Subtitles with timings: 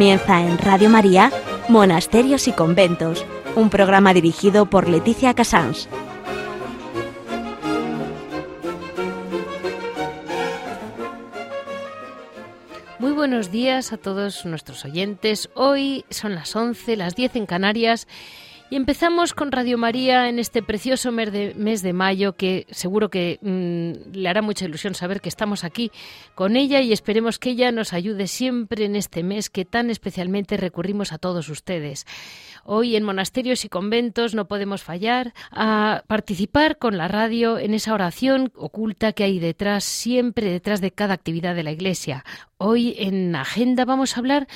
[0.00, 1.30] Comienza en Radio María,
[1.68, 5.90] Monasterios y Conventos, un programa dirigido por Leticia Casans.
[12.98, 15.50] Muy buenos días a todos nuestros oyentes.
[15.52, 18.08] Hoy son las 11, las 10 en Canarias
[18.70, 24.16] y empezamos con Radio María en este precioso mes de, mayo que seguro que mm,
[24.16, 25.90] le hará mucha ilusión saber que estamos aquí
[26.36, 30.56] con ella y esperemos que ella nos ayude siempre en este mes que tan especialmente
[30.56, 32.06] recurrimos a todos ustedes.
[32.64, 37.92] Hoy en monasterios y conventos no podemos fallar a participar con la radio en esa
[37.92, 42.24] oración oculta que hay detrás, siempre detrás de cada actividad de la Iglesia.
[42.58, 44.46] Hoy en Agenda vamos a hablar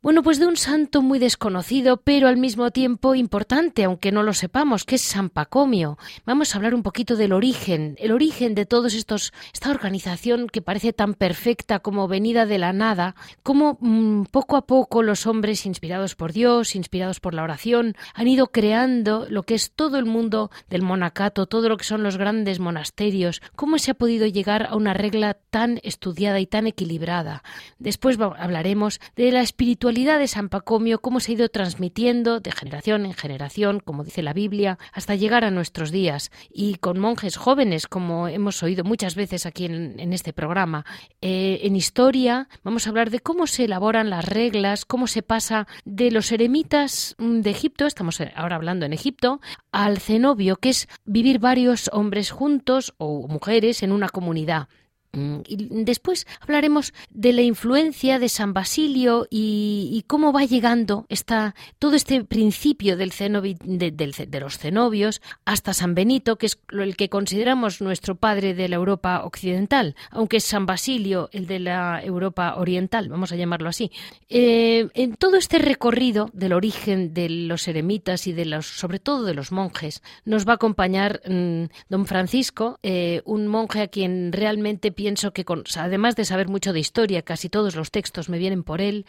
[0.00, 4.32] bueno, pues de un santo muy desconocido, pero al mismo tiempo importante, aunque no lo
[4.32, 5.98] sepamos, que es San Pacomio.
[6.24, 10.62] Vamos a hablar un poquito del origen, el origen de todos estos, esta organización que
[10.62, 15.66] parece tan perfecta como venida de la nada, como mm, poco a poco los hombres
[15.66, 20.04] inspirados por Dios, inspirados por la oración, han ido creando lo que es todo el
[20.04, 24.68] mundo del monacato, todo lo que son los grandes monasterios, cómo se ha podido llegar
[24.70, 27.42] a una regla tan estudiada y tan equilibrada.
[27.80, 33.06] Después hablaremos de la espiritualidad de San Pacomio, cómo se ha ido transmitiendo de generación
[33.06, 37.86] en generación, como dice la Biblia, hasta llegar a nuestros días, y con monjes jóvenes,
[37.86, 40.84] como hemos oído muchas veces aquí en, este programa.
[41.22, 45.66] Eh, en historia vamos a hablar de cómo se elaboran las reglas, cómo se pasa
[45.86, 49.40] de los eremitas mm, de Egipto, estamos ahora hablando en Egipto,
[49.72, 54.68] al cenobio, que es vivir varios hombres juntos o mujeres en una comunidad.
[55.12, 61.54] Mm, y después hablaremos de la influencia de San Basilio y, cómo va llegando esta,
[61.78, 67.80] todo este principio del de, los cenobios hasta San Benito, que es el que consideramos
[67.80, 73.08] nuestro padre de la Europa occidental, aunque es San Basilio el de la Europa oriental,
[73.08, 73.90] vamos a llamarlo así.
[74.28, 79.24] Eh, en todo este recorrido del origen de los eremitas y de los, sobre todo
[79.24, 84.32] de los monjes, nos va a acompañar mm, don Francisco, eh, un monje a quien
[84.32, 85.44] realmente pienso que
[85.76, 89.06] además de saber mucho de historia, casi todos los textos me vienen por él,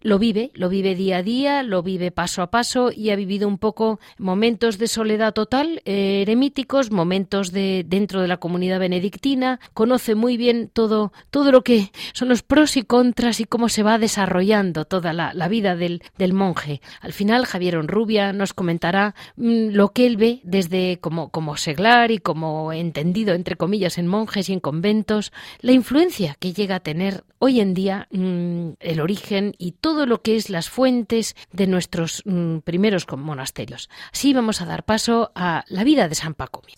[0.00, 3.46] lo vive, lo vive día a día, lo vive paso a paso y ha vivido
[3.46, 9.60] un poco momentos de soledad total, eh, eremíticos, momentos de dentro de la comunidad benedictina,
[9.74, 13.82] conoce muy bien todo, todo lo que son los pros y contras y cómo se
[13.82, 16.00] va desarrollando toda la, vida del,
[16.32, 16.80] monje.
[17.00, 22.10] Al final, Javier Onrubia nos comentará mm, lo que él ve desde como, como seglar
[22.10, 26.80] y como entendido, entre comillas, en monjes y en conventos, la influencia que llega a
[26.80, 31.34] tener hoy en día mm, el origen y todo todo lo que es las fuentes
[31.50, 33.90] de nuestros mm, primeros monasterios.
[34.12, 36.76] Así vamos a dar paso a la vida de San Pacomio.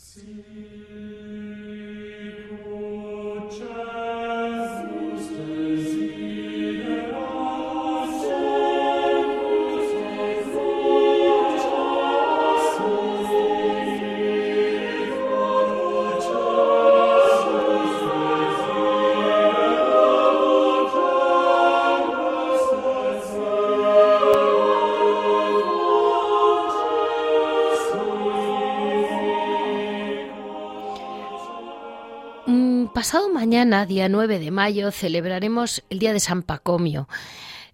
[33.42, 37.08] Mañana, día 9 de mayo, celebraremos el Día de San Pacomio.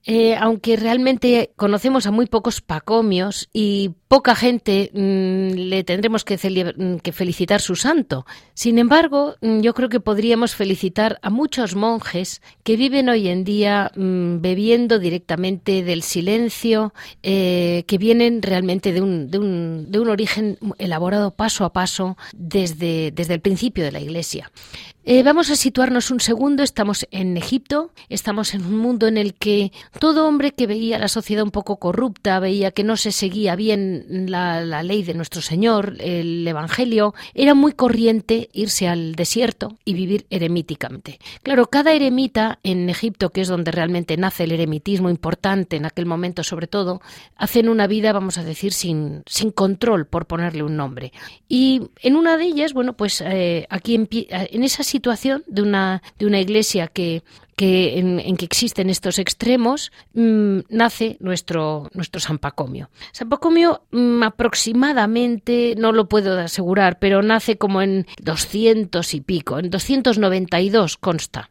[0.07, 6.97] Eh, aunque realmente conocemos a muy pocos pacomios y poca gente mm, le tendremos mm,
[7.03, 8.25] que, felicitar su santo.
[8.55, 13.45] Sin embargo, mm, yo creo que podríamos felicitar a muchos monjes que viven hoy en
[13.45, 21.75] día bebiendo directamente del silencio, eh, que vienen realmente de un, origen elaborado paso a
[21.75, 24.51] paso desde el principio de la Iglesia.
[25.11, 26.63] Eh, vamos a situarnos un segundo.
[26.63, 31.09] Estamos en Egipto, estamos en un mundo en el que todo hombre que veía la
[31.09, 35.97] sociedad un poco corrupta, veía que no se seguía bien la, ley de nuestro Señor,
[36.01, 41.19] el Evangelio, era muy corriente irse al desierto y vivir eremíticamente.
[41.43, 46.05] Claro, cada eremita en Egipto, que es donde realmente nace el eremitismo importante en aquel
[46.05, 47.01] momento sobre todo,
[47.35, 49.23] hacen una vida, vamos a decir, sin,
[49.55, 51.15] control, por ponerle un nombre.
[51.49, 56.27] Y en una de ellas, bueno, pues eh, aquí en esa situación de una, de
[56.27, 57.23] una iglesia que
[57.59, 62.89] que en, que existen estos extremos, mm, nace nuestro, nuestro San Pacomio.
[63.11, 69.59] San Pacomio mm, aproximadamente, no lo puedo asegurar, pero nace como en 200 y pico,
[69.59, 71.51] en 292 consta.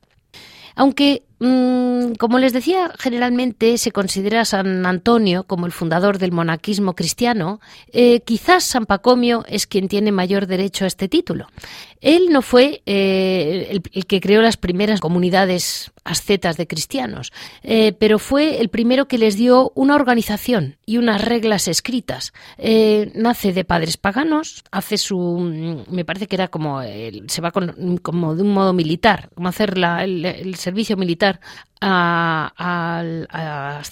[0.76, 6.96] Aunque como les decía, generalmente se considera a San Antonio como el fundador del monaquismo
[6.96, 7.60] cristiano.
[7.92, 11.48] Eh, quizás San Pacomio es quien tiene mayor derecho a este título.
[12.00, 18.20] Él no fue eh, el, que creó las primeras comunidades ascetas de cristianos, eh, pero
[18.20, 22.34] fue el primero que les dio una organización y unas reglas escritas.
[23.14, 28.36] nace de padres paganos, hace su, mm, me parece que era como, se va como
[28.36, 31.27] de un modo militar, como hacer el, servicio militar
[31.80, 33.04] hasta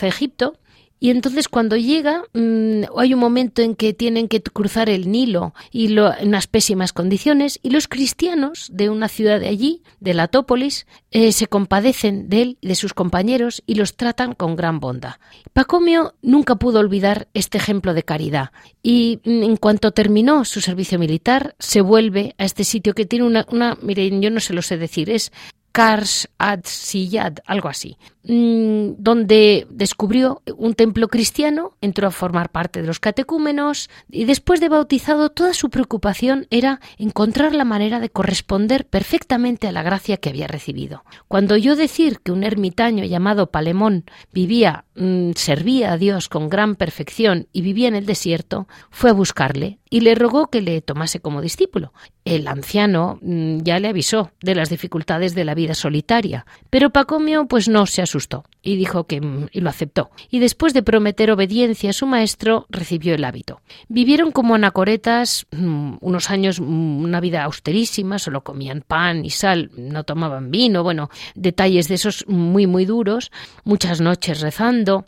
[0.08, 0.60] Egipto
[1.06, 5.54] y entonces cuando llega mm, hay un momento en que tienen que cruzar el Nilo
[5.72, 10.14] y lo, en unas pésimas condiciones y los cristianos de una ciudad de allí, de
[10.14, 15.16] Latópolis, eh, se compadecen de él de sus compañeros y los tratan con gran bondad.
[15.54, 18.52] Pacomio nunca pudo olvidar este ejemplo de caridad
[18.82, 23.26] y mm, en cuanto terminó su servicio militar se vuelve a este sitio que tiene
[23.26, 25.32] una, una miren, yo no se lo sé decir, es
[25.76, 27.98] Kars ad Siyad, algo así.
[28.28, 34.60] Mm, donde descubrió un templo cristiano, entró a formar parte de los catecúmenos y después
[34.60, 40.18] de bautizado toda su preocupación era encontrar la manera de corresponder perfectamente a la gracia
[40.18, 41.04] que había recibido.
[41.28, 46.76] Cuando oyó decir que un ermitaño llamado Palemón vivía, mm, servía a Dios con gran
[46.76, 51.20] perfección y vivía en el desierto, fue a buscarle y le rogó que le tomase
[51.20, 51.94] como discípulo.
[52.26, 57.46] El anciano mm, ya le avisó de las dificultades de la vida solitaria, pero Pacomio
[57.46, 58.15] pues no se asustó
[58.62, 60.10] y dijo que mm, y lo aceptó.
[60.30, 63.62] Y después de prometer obediencia a su maestro, recibió el hábito.
[63.88, 69.72] Vivieron como anacoretas mm, unos años, mm, una vida austerísima, solo comían pan y sal,
[69.78, 73.32] no tomaban vino, bueno, detalles de esos muy, muy duros,
[73.64, 75.06] muchas noches rezando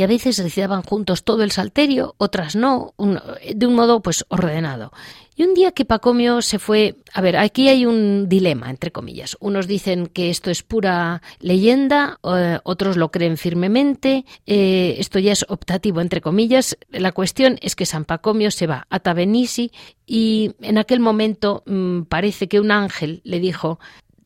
[0.00, 4.92] y a veces recitaban juntos todo el salterio, otras no, de un modo pues ordenado.
[5.36, 9.36] Y un día que Pacomio se fue, a ver, aquí hay un dilema, entre comillas.
[9.40, 15.44] Unos dicen que esto es pura leyenda, otros lo creen firmemente, eh, esto ya es
[15.50, 16.78] optativo, entre comillas.
[16.88, 19.70] La cuestión es que San Pacomio se va a Tabenisi
[20.06, 23.78] y en aquel momento mm, parece que un ángel le dijo,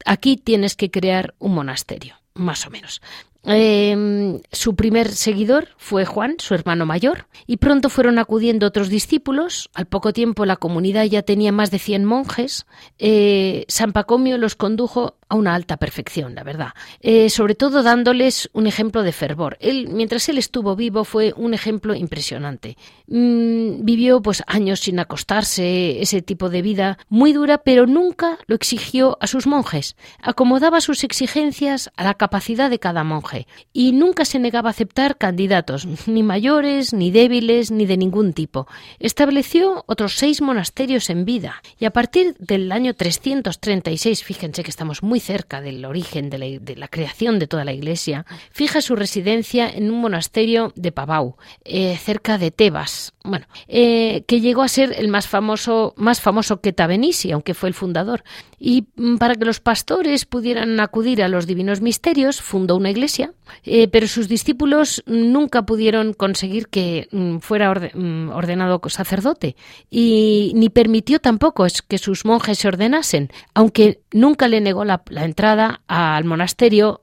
[0.04, 3.00] aquí tienes que crear un monasterio más o menos.
[3.46, 9.70] Em, su primer seguidor fue Juan, su hermano mayor, y pronto fueron acudiendo otros discípulos.
[9.74, 12.66] Al poco tiempo la comunidad ya tenía más de 100 monjes.
[12.98, 16.68] Eh, San Pacomio los condujo a una alta perfección, la verdad,
[17.00, 19.56] eh, sobre todo dándoles un ejemplo de fervor.
[19.60, 22.76] Él, mientras él estuvo vivo, fue un ejemplo impresionante.
[23.08, 28.54] Mm, vivió pues años sin acostarse, ese tipo de vida muy dura, pero nunca lo
[28.54, 29.96] exigió a sus monjes.
[30.22, 33.33] Acomodaba sus exigencias a la capacidad de cada monje
[33.72, 38.66] y nunca se negaba a aceptar candidatos, ni mayores, ni débiles, ni de ningún tipo.
[38.98, 45.02] Estableció otros seis monasterios en vida y a partir del año 336, fíjense que estamos
[45.02, 49.90] muy cerca del origen de la, creación de toda la iglesia, fija su residencia en
[49.90, 55.08] un monasterio de Pavau, eh, cerca de Tebas, bueno, eh, que llegó a ser el
[55.08, 58.22] más famoso, más famoso que Tabenisi, aunque fue el fundador.
[58.58, 63.23] Y mm, para que los pastores pudieran acudir a los divinos misterios, fundó una iglesia,
[63.64, 69.56] eh, pero sus discípulos nunca pudieron conseguir que mm, fuera mm, ordenado sacerdote
[69.90, 75.82] y ni permitió tampoco que sus monjes se ordenasen, aunque nunca le negó la, entrada
[75.86, 77.00] al monasterio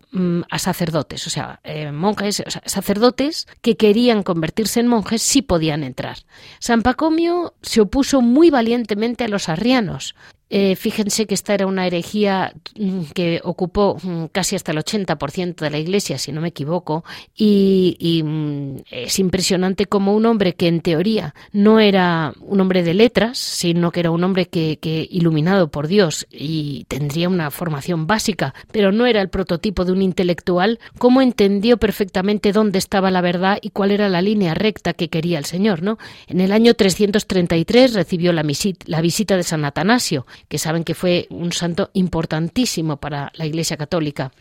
[0.49, 6.17] a sacerdotes, o sea, eh, monjes, sacerdotes que querían convertirse en monjes sí podían entrar.
[6.59, 10.15] San Pacomio se opuso muy valientemente a los arrianos,
[10.53, 15.55] eh, fíjense que esta era una herejía mm, que ocupó mm, casi hasta el 80%
[15.55, 20.67] de la Iglesia, si no me equivoco, y, mm, es impresionante como un hombre que
[20.67, 24.77] en teoría no era un hombre de letras, sino que era un hombre que,
[25.09, 30.01] iluminado por Dios y tendría una formación básica, pero no era el prototipo de un
[30.01, 35.07] intelectual, cómo entendió perfectamente dónde estaba la verdad y cuál era la línea recta que
[35.07, 35.97] quería el Señor, ¿no?
[36.27, 38.43] En el año 333 recibió la,
[38.85, 43.77] la visita de San Atanasio, que saben que fue un santo importantísimo para la Iglesia
[43.77, 44.31] Católica.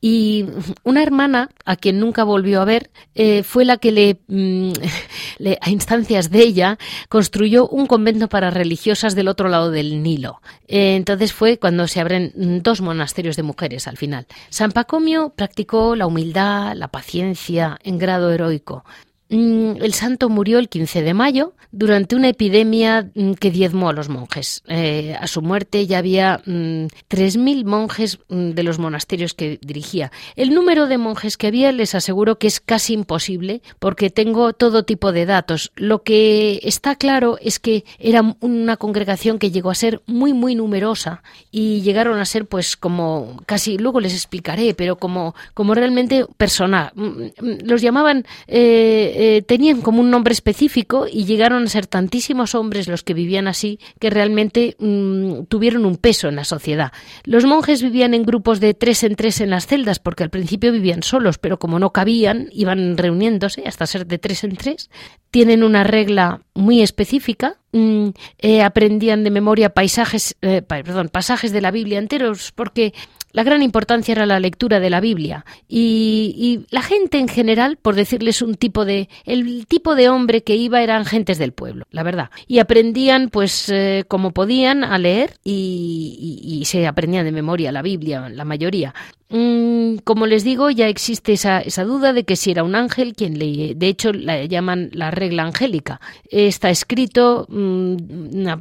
[0.00, 0.44] Y
[0.82, 4.72] una hermana, a quien nunca volvió a ver, eh, fue la que le, mm,
[5.60, 10.40] a instancias de ella, construyó un convento para religiosas del otro lado del Nilo.
[10.68, 14.26] Eh, entonces fue cuando se abren dos monasterios de mujeres al final.
[14.50, 18.84] San Pacomio practicó la humildad, la paciencia en grado heroico.
[19.30, 23.94] Mm, el santo murió el 15 de mayo durante una epidemia mm, que diezmó a
[23.94, 24.62] los monjes.
[24.68, 30.12] Eh, a su muerte ya había 3.000 mm, monjes de los monasterios que dirigía.
[30.36, 34.84] El número de monjes que había les aseguro que es casi imposible porque tengo todo
[34.84, 35.72] tipo de datos.
[35.74, 40.54] Lo que está claro es que era una congregación que llegó a ser muy muy
[40.54, 46.26] numerosa y llegaron a ser pues como casi luego les explicaré, pero como como realmente
[46.36, 46.92] personal.
[47.40, 52.88] Los llamaban eh, eh, tenían como un nombre específico y llegaron a ser tantísimos hombres
[52.88, 56.92] los que vivían así que realmente mm, tuvieron un peso en la sociedad.
[57.24, 60.72] Los monjes vivían en grupos de tres en tres en las celdas porque al principio
[60.72, 64.90] vivían solos, pero como no cabían, iban reuniéndose hasta ser de tres en tres.
[65.30, 71.60] Tienen una regla muy específica Mm, eh, aprendían de memoria paisajes, eh, perdón, pasajes de
[71.60, 72.94] la Biblia enteros, porque
[73.32, 77.96] la gran importancia era la lectura de la Biblia y, la gente en general, por
[77.96, 82.04] decirles un tipo de, el tipo de hombre que iba eran gentes del pueblo, la
[82.04, 87.82] verdad, y aprendían pues eh, como podían a leer y, se aprendían de memoria la
[87.82, 88.94] Biblia, la mayoría.
[89.36, 93.36] Mm, como les digo, ya existe esa, duda de que si era un ángel quien
[93.36, 96.00] le, de hecho, la llaman la regla angélica.
[96.30, 97.96] Está escrito mm,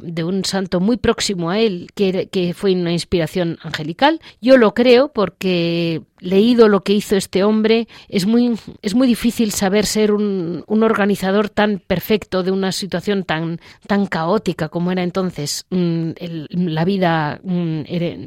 [0.02, 4.20] de un santo muy próximo a él, que, fue una inspiración angelical.
[4.42, 9.52] Yo lo creo porque leído lo que hizo este hombre, es muy, es muy difícil
[9.52, 15.04] saber ser un, un organizador tan perfecto de una situación tan, tan caótica como era
[15.04, 16.12] entonces mm,
[16.50, 17.40] la vida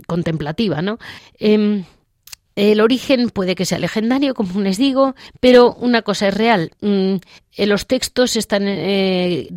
[0.06, 0.98] contemplativa, ¿no?
[1.40, 1.84] Em,
[2.56, 6.72] el origen puede que sea legendario, como les digo, pero una cosa es real.
[6.80, 7.16] Mm,
[7.52, 9.48] eh, los textos están eh,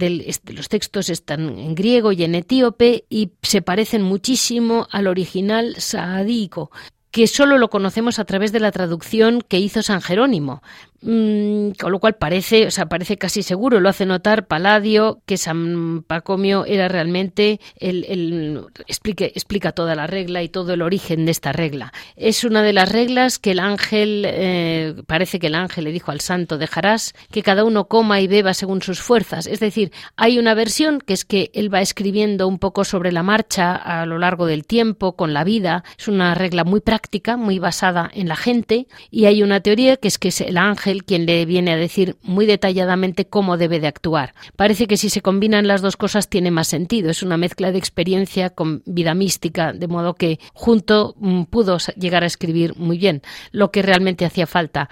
[0.54, 6.72] los textos están en griego y en etíope y se parecen muchísimo al original saadico
[7.12, 10.62] que solo lo conocemos a través de la traducción que hizo San Jerónimo,
[11.02, 15.38] Mm, con lo cual parece, o sea, parece casi seguro, lo hace notar Paladio, que
[15.38, 21.26] San Pacomio era realmente el, el explique, explica toda la regla y todo el origen
[21.26, 21.94] de esta regla.
[22.18, 26.12] Es una de las reglas que el ángel, eh, parece que el ángel le dijo
[26.12, 29.48] al santo, dejarás que cada uno coma y beba según sus fuerzas.
[29.48, 33.24] Es decir, hay una versión que es que él va escribiendo un poco sobre la
[33.24, 35.86] marcha a lo largo del tiempo, con la vida.
[35.98, 38.88] Es una regla muy práctica, muy basada en la gente.
[39.10, 42.46] Y hay una teoría que es que el ángel quien le viene a decir muy
[42.46, 44.34] detalladamente cómo debe de actuar.
[44.56, 47.10] Parece que si se combinan las dos cosas tiene más sentido.
[47.10, 52.24] Es una mezcla de experiencia con vida mística, de modo que junto mm, pudo llegar
[52.24, 54.90] a escribir muy bien lo que realmente hacía falta.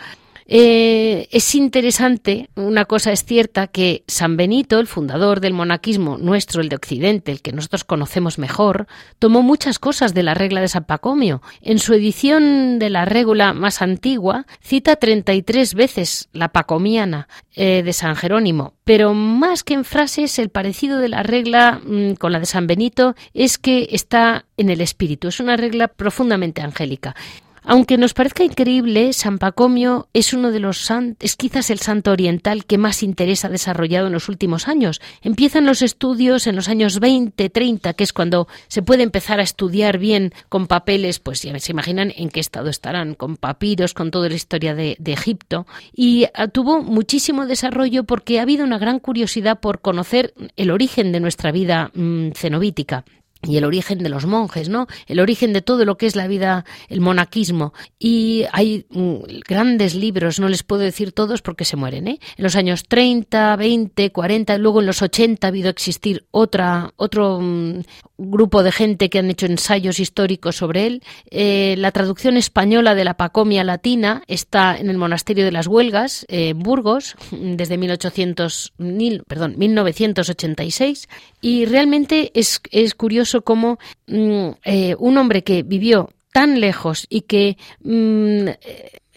[0.50, 6.62] Eh, es interesante, una cosa es cierta, que San Benito, el fundador del monaquismo nuestro,
[6.62, 8.88] el de Occidente, el que nosotros conocemos mejor,
[9.20, 11.42] tomó muchas cosas de la regla de San Pacomio.
[11.62, 17.92] En su edición de la regla más antigua, cita 33 veces la pacomiana eh, de
[17.92, 22.39] San Jerónimo, pero más que en frases, el parecido de la regla mm, con la
[22.39, 27.16] de San Benito es que está en el espíritu, es una regla profundamente angélica.
[27.69, 32.63] Aunque nos parezca increíble, San Pacomio es uno de los es quizás el santo oriental
[32.63, 35.01] que más interés ha desarrollado en los últimos años.
[35.21, 39.43] Empiezan los estudios en los años 20, 30, que es cuando se puede empezar a
[39.43, 44.12] estudiar bien con papeles, pues ya se imaginan en qué estado estarán, con papiros, con
[44.12, 45.67] toda la historia de, Egipto.
[45.93, 51.12] Y ah, tuvo muchísimo desarrollo porque ha habido una gran curiosidad por conocer el origen
[51.12, 53.03] de nuestra vida mm, cenobítica
[53.44, 54.88] y el origen de los monjes, ¿no?
[55.06, 57.74] El origen de todo lo que es la vida, el monaquismo.
[58.00, 59.15] Y hay mm,
[59.48, 62.20] grandes libros, no les puedo decir todos porque se mueren, ¿eh?
[62.38, 67.39] En los años 30, 20, 40, luego en los 80 ha habido existir otra, otro
[67.41, 67.82] mm,
[68.17, 71.03] grupo de gente que han hecho ensayos históricos sobre él.
[71.29, 76.25] Eh, la traducción española de la Pacomia latina está en el monasterio de las Huelgas,
[76.27, 78.74] en Burgos, desde 1800,
[79.27, 81.08] perdón, 1986.
[81.41, 87.22] Y realmente es, es curioso como mm, eh, un hombre que vivió tan lejos y
[87.22, 88.50] que mm,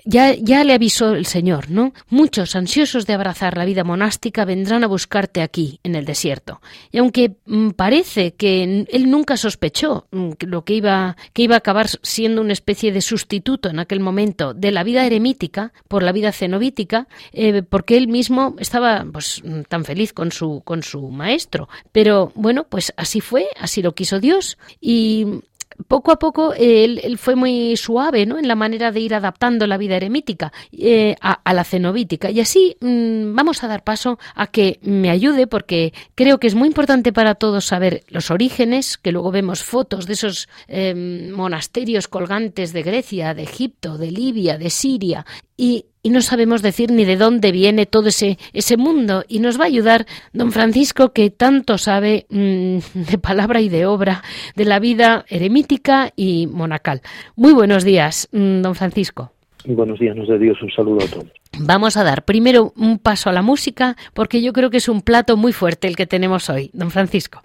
[0.04, 1.92] ya, le avisó el Señor, ¿no?
[2.08, 6.60] Muchos ansiosos de abrazar la vida monástica vendrán a buscarte aquí, en el desierto.
[6.90, 11.58] Y aunque mm, parece que él nunca sospechó mm, lo que iba, que iba a
[11.58, 16.12] acabar siendo una especie de sustituto en aquel momento de la vida eremítica por la
[16.12, 21.10] vida cenobítica, eh, porque él mismo estaba pues, mm, tan feliz con su, con su
[21.10, 21.68] maestro.
[21.92, 24.58] Pero bueno, pues así fue, así lo quiso Dios.
[24.80, 25.42] Y
[25.86, 28.38] poco a poco él, fue muy suave ¿no?
[28.38, 32.30] en la manera de ir adaptando la vida eremítica eh, a, la cenobítica.
[32.30, 36.54] Y así mm, vamos a dar paso a que me ayude porque creo que es
[36.54, 42.08] muy importante para todos saber los orígenes, que luego vemos fotos de esos em, monasterios
[42.08, 47.04] colgantes de Grecia, de Egipto, de Libia, de Siria, y y no sabemos decir ni
[47.04, 49.24] de dónde viene todo ese, ese mundo.
[49.28, 53.86] Y nos va a ayudar don Francisco, que tanto sabe mm, de palabra y de
[53.86, 54.22] obra
[54.56, 57.02] de la vida eremítica y monacal.
[57.36, 59.32] Muy buenos días, mm, don Francisco.
[59.66, 61.26] Buenos días, nos de Dios, un saludo a todos.
[61.58, 65.02] Vamos a dar primero un paso a la música, porque yo creo que es un
[65.02, 67.42] plato muy fuerte el que tenemos hoy, don Francisco.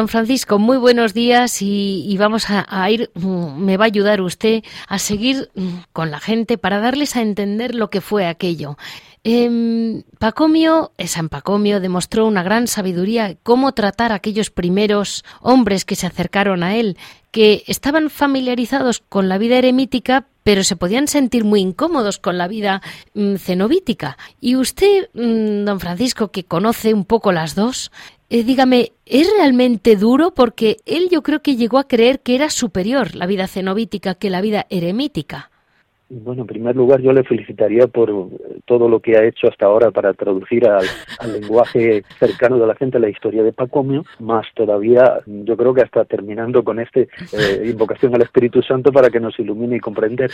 [0.00, 4.62] Don Francisco, muy buenos días y, vamos a, ir, mm, me va a ayudar usted
[4.88, 8.78] a seguir mm, con la gente para darles a entender lo que fue aquello.
[9.24, 15.96] Eh, Pacomio, San Pacomio, demostró una gran sabiduría cómo tratar a aquellos primeros hombres que
[15.96, 16.96] se acercaron a él,
[17.30, 22.48] que estaban familiarizados con la vida eremítica, pero se podían sentir muy incómodos con la
[22.48, 22.80] vida
[23.12, 24.16] mm, cenobítica.
[24.40, 27.92] Y usted, don Francisco, que conoce un poco las dos,
[28.30, 30.32] eh, dígame, ¿es realmente duro?
[30.32, 34.30] Porque él yo creo que llegó a creer que era superior la vida cenobítica que
[34.30, 35.49] la vida eremítica.
[36.12, 38.12] Bueno, en primer lugar yo le felicitaría por
[38.64, 40.84] todo lo que ha hecho hasta ahora para traducir al,
[41.40, 46.04] lenguaje cercano de la gente la historia de Pacomio, más todavía yo creo que hasta
[46.04, 47.08] terminando con esta eh,
[47.64, 50.32] invocación al Espíritu Santo para que nos ilumine y comprender.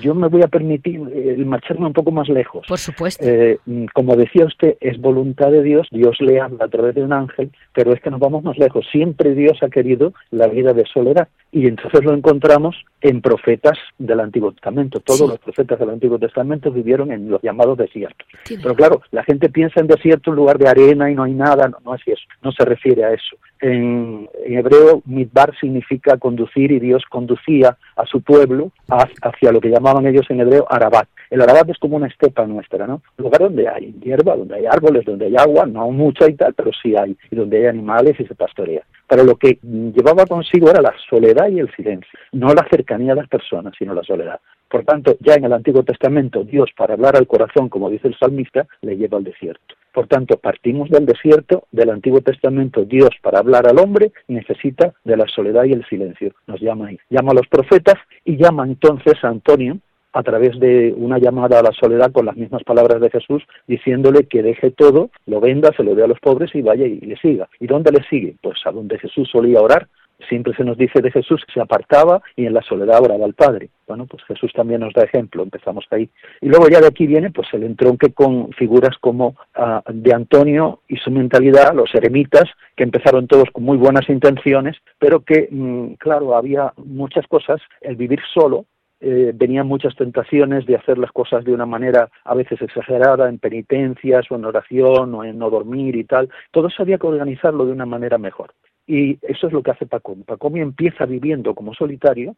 [0.00, 2.66] Yo me voy a permitir eh, marcharme un poco más lejos.
[2.66, 3.22] Por supuesto.
[3.26, 3.58] Eh,
[3.92, 7.50] como decía usted, es voluntad de Dios, Dios le habla a través de un ángel,
[7.74, 8.86] pero es que nos vamos más lejos.
[8.90, 14.20] Siempre Dios ha querido la vida de soledad y entonces lo encontramos en profetas del
[14.20, 18.26] Antiguo Testamento todos los profetas del Antiguo Testamento vivieron en los llamados desiertos.
[18.48, 21.70] Pero claro, la gente piensa en desierto en lugar de arena y no hay nada,
[21.84, 23.36] no, es eso, no se refiere a eso.
[23.60, 30.06] En, hebreo, midbar significa conducir y Dios conducía a su pueblo hacia lo que llamaban
[30.06, 31.08] ellos en hebreo Arabat.
[31.30, 33.02] El Arabat es como una estepa nuestra, ¿no?
[33.18, 36.54] Un lugar donde hay hierba, donde hay árboles, donde hay agua, no mucha y tal,
[36.54, 38.82] pero sí hay, y donde hay animales y se pastorea.
[39.08, 43.16] Pero lo que llevaba consigo era la soledad y el silencio, no la cercanía a
[43.16, 44.40] las personas, sino la soledad.
[44.70, 48.16] Por tanto, ya en el Antiguo Testamento, Dios, para hablar al corazón, como dice el
[48.16, 49.74] salmista, le lleva al desierto.
[49.92, 55.16] Por tanto, partimos del desierto, del Antiguo Testamento, Dios, para hablar al hombre, necesita de
[55.16, 56.32] la soledad y el silencio.
[56.46, 56.98] Nos llama ahí.
[57.10, 59.78] Llama a los profetas y llama entonces a Antonio,
[60.12, 64.26] a través de una llamada a la soledad con las mismas palabras de Jesús, diciéndole
[64.26, 67.16] que deje todo, lo venda, se lo dé a los pobres y vaya y le
[67.16, 67.48] siga.
[67.58, 68.36] ¿Y dónde le sigue?
[68.40, 69.88] Pues a donde Jesús solía orar,
[70.28, 73.34] siempre se nos dice de Jesús que se apartaba y en la soledad oraba al
[73.34, 73.70] Padre.
[73.86, 76.08] Bueno, pues Jesús también nos da ejemplo, empezamos ahí.
[76.40, 80.80] Y luego ya de aquí viene pues el entronque con figuras como ah, de Antonio
[80.88, 82.44] y su mentalidad, los eremitas,
[82.76, 87.96] que empezaron todos con muy buenas intenciones, pero que, mm, claro, había muchas cosas, el
[87.96, 88.66] vivir solo,
[89.02, 93.38] eh, venían muchas tentaciones de hacer las cosas de una manera a veces exagerada, en
[93.38, 96.28] penitencias o en oración o en no dormir y tal.
[96.50, 98.52] Todo eso había que organizarlo de una manera mejor.
[98.90, 100.24] Y eso es lo que hace Pacomi.
[100.24, 102.34] Pacomi empieza viviendo como solitario,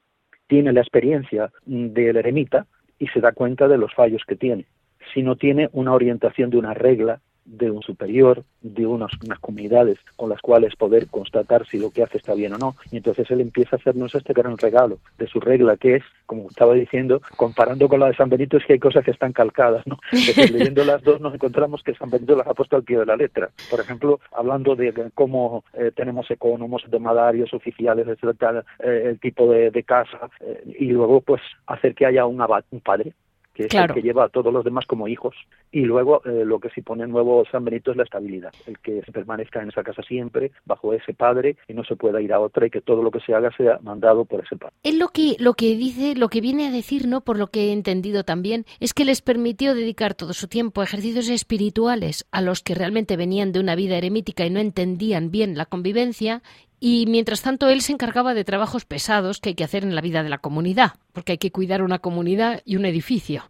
[0.48, 2.66] tiene la experiencia del eremita
[2.98, 4.66] y se da cuenta de los fallos que tiene.
[5.14, 10.28] Si no tiene una orientación de una regla, de un superior, de unas comunidades con
[10.28, 12.76] las cuales poder constatar si lo que hace está bien o no.
[12.90, 16.48] Y entonces él empieza a hacernos este gran regalo de su regla, que es, como
[16.48, 19.86] estaba diciendo, comparando con la de San Benito, es que hay cosas que están calcadas,
[19.86, 19.98] ¿no?
[20.52, 23.16] leyendo las dos nos encontramos que San Benito las ha puesto al pie de la
[23.16, 23.50] letra.
[23.70, 29.82] Por ejemplo, hablando de cómo eh, tenemos ecónomos, demadarios, oficiales, etcétera, eh, el tipo de,
[29.82, 33.14] casa, eh, y luego pues hacer que haya un un padre,
[33.54, 35.34] que es el que lleva a todos los demás como hijos.
[35.70, 39.02] Y luego eh, lo que se pone nuevo San Benito es la estabilidad, el que
[39.02, 42.40] se permanezca en esa casa siempre, bajo ese padre, y no se pueda ir a
[42.40, 44.74] otra, y que todo lo que se haga sea mandado por ese padre.
[44.82, 47.22] Él lo que, lo que dice, lo que viene a decir, ¿no?
[47.22, 50.84] Por lo que he entendido también, es que les permitió dedicar todo su tiempo a
[50.84, 55.56] ejercicios espirituales a los que realmente venían de una vida eremítica y no entendían bien
[55.56, 56.42] la convivencia,
[56.84, 60.00] y mientras tanto él se encargaba de trabajos pesados que hay que hacer en la
[60.00, 63.44] vida de la comunidad, porque hay que cuidar una comunidad y un edificio.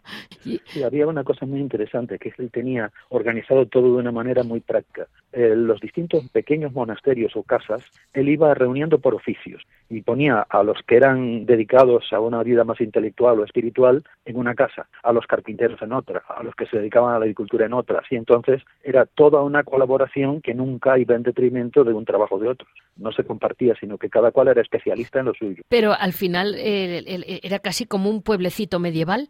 [0.45, 0.61] Y...
[0.83, 5.07] Había una cosa muy interesante, que él tenía organizado todo de una manera muy práctica.
[5.33, 10.63] Eh, los distintos pequeños monasterios o casas, él iba reuniendo por oficios y ponía a
[10.63, 15.13] los que eran dedicados a una vida más intelectual o espiritual en una casa, a
[15.13, 18.03] los carpinteros en otra, a los que se dedicaban a la agricultura en otra.
[18.11, 22.49] Y entonces era toda una colaboración que nunca iba en detrimento de un trabajo de
[22.49, 22.69] otros.
[22.97, 25.63] No se compartía, sino que cada cual era especialista en lo suyo.
[25.69, 29.29] Pero al final eh, era casi como un pueblecito medieval.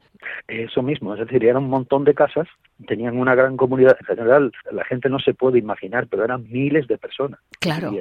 [0.49, 2.49] Eso mismo, es decir, era un montón de casas,
[2.87, 3.97] tenían una gran comunidad.
[4.01, 7.41] En general, la gente no se puede imaginar, pero eran miles de personas.
[7.61, 7.93] Claro.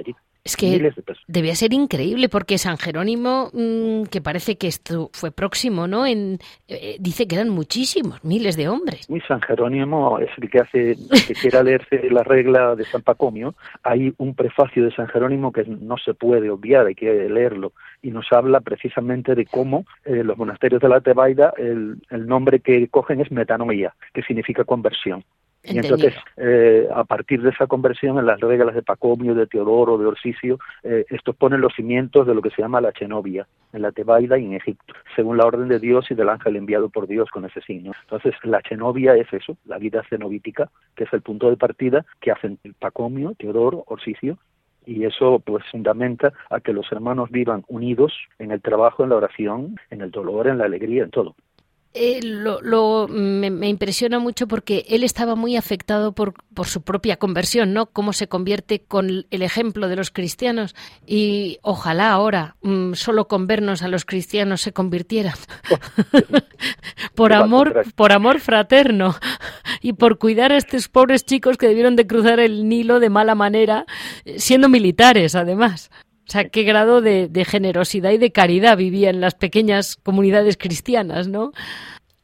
[0.43, 0.91] Es que
[1.27, 6.05] debía ser increíble porque San Jerónimo, mm, que parece que esto fue próximo, ¿no?
[6.05, 9.07] En, eh, dice que eran muchísimos, miles de hombres.
[9.07, 10.95] Muy San Jerónimo es el que hace,
[11.27, 13.53] que quiera leerse la regla de San Pacomio.
[13.83, 18.09] Hay un prefacio de San Jerónimo que no se puede obviar, hay que leerlo y
[18.09, 22.87] nos habla precisamente de cómo eh, los monasterios de la Tebaida, el, el nombre que
[22.87, 25.23] cogen es metanoia, que significa conversión.
[25.63, 29.97] Y entonces, eh, a partir de esa conversión, en las reglas de Pacomio, de Teodoro,
[29.97, 33.83] de Orsicio, eh, estos ponen los cimientos de lo que se llama la Chenovia, en
[33.83, 37.07] la Tebaida y en Egipto, según la orden de Dios y del ángel enviado por
[37.07, 37.91] Dios con ese signo.
[38.01, 42.31] Entonces, la Chenovia es eso, la vida cenobítica, que es el punto de partida que
[42.31, 44.39] hacen Pacomio, Teodoro, Orsicio,
[44.85, 49.17] y eso pues fundamenta a que los hermanos vivan unidos en el trabajo, en la
[49.17, 51.35] oración, en el dolor, en la alegría, en todo.
[51.93, 57.73] Eh, lo, me, impresiona mucho porque él estaba muy afectado por, por su propia conversión,
[57.73, 57.87] ¿no?
[57.87, 60.73] Cómo se convierte con el ejemplo de los cristianos
[61.05, 65.35] y ojalá ahora mm, solo con vernos a los cristianos se convirtieran
[67.15, 69.15] por amor, por amor fraterno
[69.81, 73.35] y por cuidar a estos pobres chicos que debieron de cruzar el Nilo de mala
[73.35, 73.85] manera,
[74.37, 75.91] siendo militares además.
[76.31, 80.55] O sea, qué grado de, de, generosidad y de caridad vivía en las pequeñas comunidades
[80.55, 81.51] cristianas, ¿no?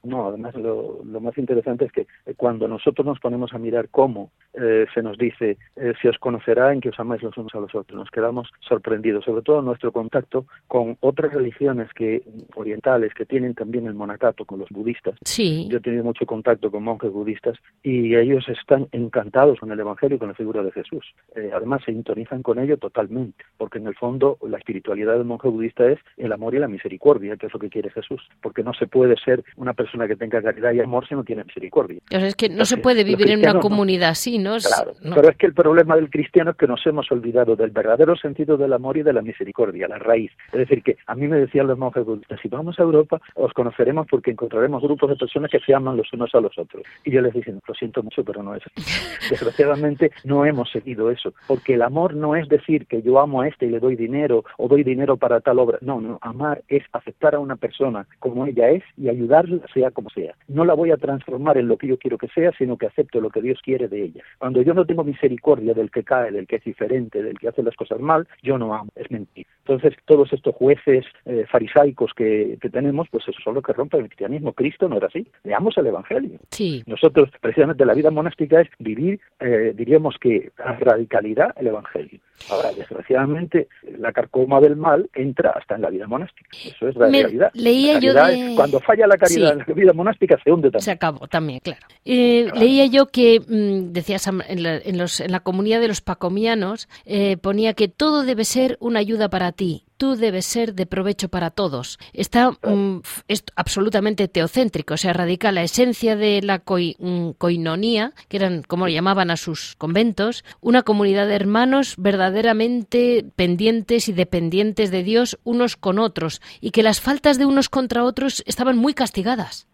[0.04, 3.90] No, además lo, lo, más interesante es que eh, cuando nosotros nos ponemos a mirar
[3.90, 7.54] cómo eh, se nos dice eh, se os conocerá en que os amáis los unos
[7.56, 12.24] a los otros, nos quedamos sorprendidos, sobre todo nuestro contacto con otras religiones que
[12.56, 15.16] orientales que tienen también el monacato con los budistas.
[15.24, 15.68] Sí.
[15.70, 20.16] Yo he tenido mucho contacto con monjes budistas y ellos están encantados con el evangelio
[20.16, 21.06] y con la figura de Jesús.
[21.36, 25.48] Eh, además se sintonizan con ello totalmente, porque en el fondo la espiritualidad del monje
[25.48, 28.74] budista es el amor y la misericordia, que es lo que quiere Jesús, porque no
[28.74, 32.02] se puede ser una persona que tenga caridad y amor si no tiene misericordia.
[32.10, 34.58] es que no se puede vivir en una comunidad así, ¿no?
[34.58, 38.16] Claro, pero es que el problema del cristiano es que nos hemos olvidado del verdadero
[38.16, 40.32] sentido del amor y de la misericordia, la raíz.
[40.52, 43.54] Es decir, que a mí me decían los monjes budistas, si vamos a Europa os
[43.54, 46.84] conoceremos porque encontraremos grupos de personas que se aman los unos a los otros.
[47.06, 49.30] Y yo les dije, lo siento mucho, pero no es así.
[49.30, 53.48] Desgraciadamente no hemos seguido eso, porque el amor no es decir que yo amo a
[53.48, 55.78] este y le doy dinero o doy dinero para tal obra.
[55.82, 60.10] No, no, amar es aceptar a una persona como ella es y ayudarla, sea como
[60.10, 60.36] sea.
[60.48, 63.22] No la voy a transformar en lo que yo quiero que sea, sino que acepto
[63.22, 64.24] lo que Dios quiere de ella.
[64.40, 67.64] Cuando yo no tengo misericordia del que cae, del que es diferente, del que hace
[67.64, 69.46] las cosas mal, yo no amo, es mentir.
[69.60, 74.08] Entonces, todos estos jueces eh, farisaicos que, tenemos, pues eso son lo que rompe el
[74.08, 74.54] cristianismo.
[74.54, 75.28] Cristo no era así.
[75.44, 76.40] Leamos el Evangelio.
[76.52, 76.84] Sí.
[76.86, 82.20] Nosotros, precisamente, la vida monástica es vivir, eh, diríamos que a radicalidad, el Evangelio.
[82.50, 86.50] Ahora, desgraciadamente, la carcoma del mal entra hasta en la vida monástica.
[86.52, 87.52] Eso es la realidad.
[87.54, 88.14] Leía yo
[88.56, 90.82] cuando falla la caridad la vida monástica, se hunde también.
[90.84, 91.86] Se acabó también, claro.
[92.06, 96.02] Eh, leía yo que, mm, decías, en la, en, los, en la comunidad de los
[96.02, 100.86] pacomianos, eh, ponía que todo debe ser una ayuda para ti tú debes ser de
[100.86, 102.00] provecho para todos.
[102.14, 108.38] Está mm, es absolutamente teocéntrico, o sea, radica la esencia de la mm, coinonía, que
[108.38, 115.04] eran como llamaban a sus conventos, una comunidad de hermanos verdaderamente pendientes y dependientes de
[115.04, 119.68] Dios unos con otros, y que las faltas de unos contra otros estaban muy castigadas.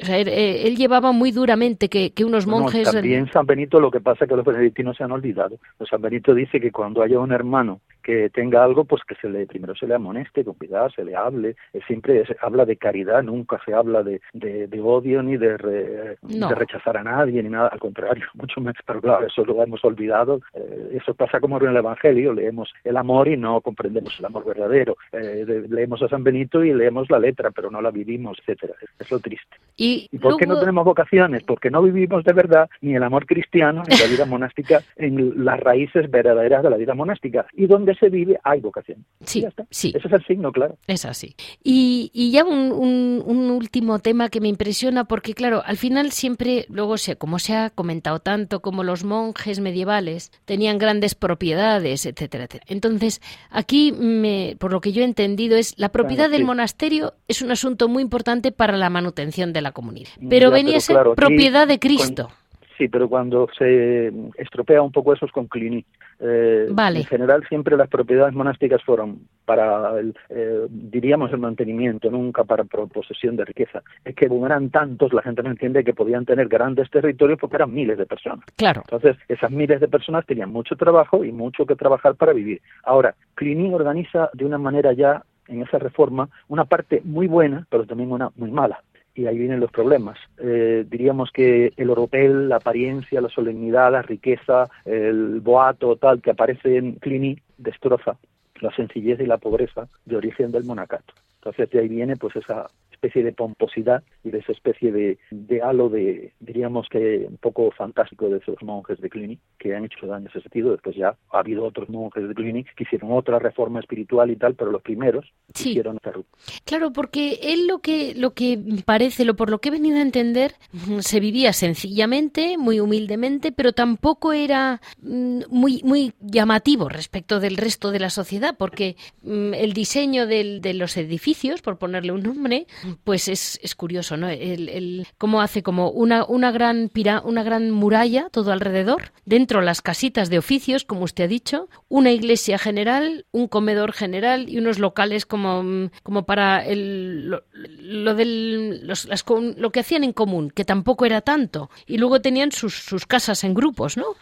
[0.00, 2.92] O sea, él, llevaba muy duramente que, unos monjes...
[2.92, 5.58] también San Benito lo que pasa es que los benedictinos se han olvidado.
[5.90, 9.44] San Benito dice que cuando haya un hermano que tenga algo, pues que se le
[9.44, 11.56] primero se le amoneste con cuidado, se le hable.
[11.86, 16.96] Siempre se habla de caridad, nunca se habla de, de, odio ni de, de, rechazar
[16.96, 18.76] a nadie ni nada, al contrario, mucho más.
[18.86, 20.40] Pero claro, eso lo hemos olvidado.
[20.54, 24.46] Eh, eso pasa como en el Evangelio, leemos el amor y no comprendemos el amor
[24.46, 24.96] verdadero.
[25.12, 28.72] Eh, leemos a San Benito y leemos la letra, pero no la vivimos, etcétera.
[28.98, 29.54] Es lo triste.
[29.76, 31.42] ¿Y, por qué no tenemos vocaciones?
[31.42, 35.60] Porque no vivimos de verdad ni el amor cristiano ni la vida monástica en las
[35.60, 37.44] raíces verdaderas de la vida monástica.
[37.52, 39.04] ¿Y dónde se vive hay vocación.
[39.24, 39.92] Sí, sí.
[39.94, 40.76] Ese es el signo, claro.
[40.86, 41.34] Es así.
[41.62, 46.66] Y, y ya un, un, último tema que me impresiona, porque claro, al final siempre,
[46.68, 52.44] luego, se, como se ha comentado tanto, como los monjes medievales tenían grandes propiedades, etcétera,
[52.44, 52.64] etcétera.
[52.68, 57.42] Entonces, aquí, me, por lo que yo he entendido, es la propiedad del monasterio es
[57.42, 60.10] un asunto muy importante para la manutención de la comunidad.
[60.28, 62.30] Pero venía a ser propiedad de Cristo.
[62.78, 65.84] Sí, pero cuando se estropea un poco eso es con Cluny.
[66.20, 72.44] Eh, en general siempre las propiedades monásticas fueron para, el, eh, diríamos, el mantenimiento, nunca
[72.44, 73.82] para posesión de riqueza.
[74.04, 77.56] Es que como eran tantos, la gente no entiende que podían tener grandes territorios porque
[77.56, 78.44] eran miles de personas.
[78.56, 78.82] Claro.
[78.84, 82.62] Entonces, esas miles de personas tenían mucho trabajo y mucho que trabajar para vivir.
[82.84, 87.86] Ahora, Cluny organiza de una manera ya en esa reforma una parte muy buena, pero
[87.86, 88.82] también una muy mala
[89.18, 90.16] y ahí vienen los problemas.
[90.38, 96.30] Eh, diríamos que el oropel, la apariencia, la solemnidad, la riqueza, el boato tal que
[96.30, 98.16] aparece en Clini destroza
[98.60, 101.14] la sencillez y la pobreza de origen del monacato.
[101.40, 105.62] Entonces de ahí viene pues esa especie de pomposidad y de esa especie de, de
[105.62, 110.06] halo de, diríamos que un poco fantástico de esos monjes de Cluny que han hecho
[110.06, 110.72] daño en ese sentido.
[110.72, 114.54] Después ya ha habido otros monjes de Cluny que hicieron otra reforma espiritual y tal,
[114.54, 116.28] pero los primeros hicieron esta ruta.
[116.64, 120.02] Claro, porque él lo que, lo que parece, lo por lo que he venido a
[120.02, 120.52] entender,
[121.00, 127.92] se vivía sencillamente, muy humildemente, pero tampoco era mm, muy, muy llamativo respecto del resto
[127.92, 132.66] de la sociedad, porque mm, el diseño del, de los edificios, por ponerle un nombre,
[133.04, 134.28] pues es, es curioso, ¿no?
[134.28, 139.60] El, el, cómo hace como una, una, gran pira, una gran muralla todo alrededor, dentro
[139.60, 144.58] las casitas de oficios, como usted ha dicho, una iglesia general, un comedor general y
[144.58, 150.50] unos locales como, como para el, lo, del, los, las, lo que hacían en común,
[150.50, 151.70] que tampoco era tanto.
[151.86, 154.16] Y luego tenían sus, sus casas en grupos, ¿no?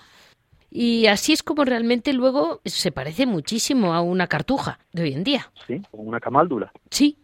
[0.70, 5.24] Y así es como realmente luego se parece muchísimo a una cartuja de hoy en
[5.24, 5.50] día.
[5.66, 6.72] Sí, una camáldula.
[6.90, 7.16] Sí,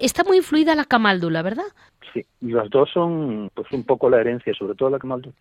[0.00, 1.64] está muy influida la camáldula, ¿verdad?
[2.12, 5.34] Sí, y las dos son pues un poco la herencia, sobre todo la camáldula.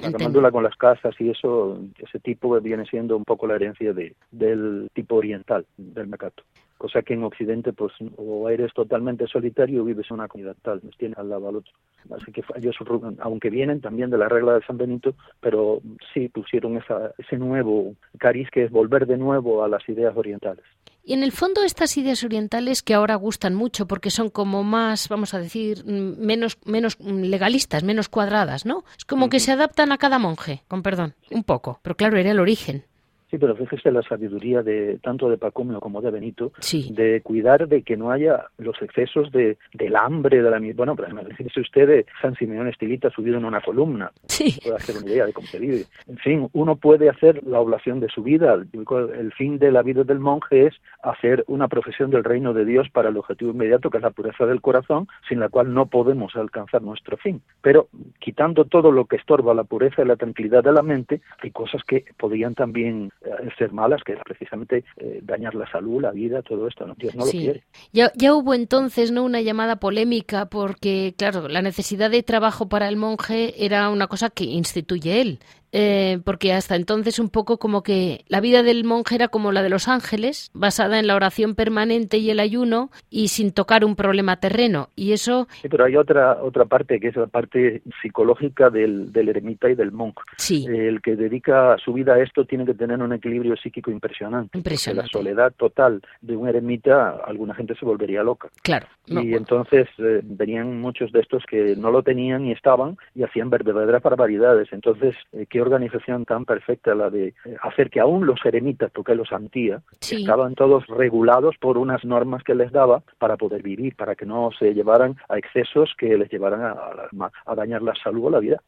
[0.00, 3.92] La camándula con las casas y eso, ese tipo viene siendo un poco la herencia
[3.92, 6.44] de, del tipo oriental del mecato.
[6.80, 10.80] Cosa que en Occidente, pues, o eres totalmente solitario o vives en una comunidad tal,
[10.82, 11.72] nos tiene al lado al otro.
[12.10, 12.74] Así que ellos,
[13.18, 15.82] aunque vienen también de la regla de San Benito, pero
[16.14, 20.64] sí pusieron esa, ese nuevo cariz que es volver de nuevo a las ideas orientales.
[21.04, 25.10] Y en el fondo estas ideas orientales que ahora gustan mucho porque son como más,
[25.10, 28.84] vamos a decir, mm, menos, menos legalistas, menos cuadradas, ¿no?
[28.96, 31.78] Es como que se adaptan a cada monje, con perdón, un poco.
[31.82, 32.84] Pero claro, era el origen.
[33.30, 36.52] Sí, pero fíjese la sabiduría de tanto de Pacomio como de Benito,
[36.90, 41.26] de cuidar de que no haya los excesos de, del hambre, de la bueno, pero
[41.36, 44.58] fíjese usted de San Simeón Estilita subido en una columna, sí.
[44.62, 45.84] puede hacer una idea de cómo se vive.
[46.06, 48.54] En fin, uno puede hacer la oblación de su vida.
[48.54, 52.88] El fin de la vida del monje es hacer una profesión del reino de Dios
[52.90, 56.34] para el objetivo inmediato, que es la pureza del corazón, sin la cual no podemos
[56.36, 57.42] alcanzar nuestro fin.
[57.62, 57.88] Pero
[58.18, 61.82] quitando todo lo que estorba la pureza y la tranquilidad de la mente, hay cosas
[61.84, 63.10] que podrían también
[63.58, 66.86] ser malas, que es precisamente eh, dañar la salud, la vida, todo esto.
[66.86, 66.94] ¿no?
[66.94, 67.64] Dios no lo quiere.
[67.92, 72.88] Ya, ya hubo entonces no una llamada polémica porque, claro, la necesidad de trabajo para
[72.88, 75.38] el monje era una cosa que instituye él.
[75.72, 79.62] Eh, porque hasta entonces un poco como que la vida del monje era como la
[79.62, 83.96] de los ángeles, basada en la oración permanente y el ayuno y sin tocar un
[83.96, 84.88] problema terreno.
[84.96, 85.46] Y eso...
[85.62, 89.74] Sí, pero hay otra, otra parte que es la parte psicológica del, del eremita y
[89.74, 90.20] del monje.
[90.36, 90.66] Sí.
[90.66, 94.58] el que dedica su vida a esto tiene que tener un equilibrio psíquico impresionante.
[94.58, 95.10] Impresionante.
[95.12, 98.48] La soledad total de un eremita, alguna gente se volvería loca.
[98.62, 98.86] Claro.
[99.06, 103.50] y entonces eh, venían muchos de estos que no lo tenían y estaban y hacían
[103.50, 104.68] verdaderas barbaridades.
[104.72, 109.32] Entonces, eh, organización tan perfecta la de eh, hacer que aún los eremitas, porque los
[109.32, 114.26] antía, estaban todos regulados por unas normas que les daba para poder vivir, para que
[114.26, 118.40] no se llevaran a excesos que les llevaran a, a dañar la salud o la
[118.40, 118.62] vida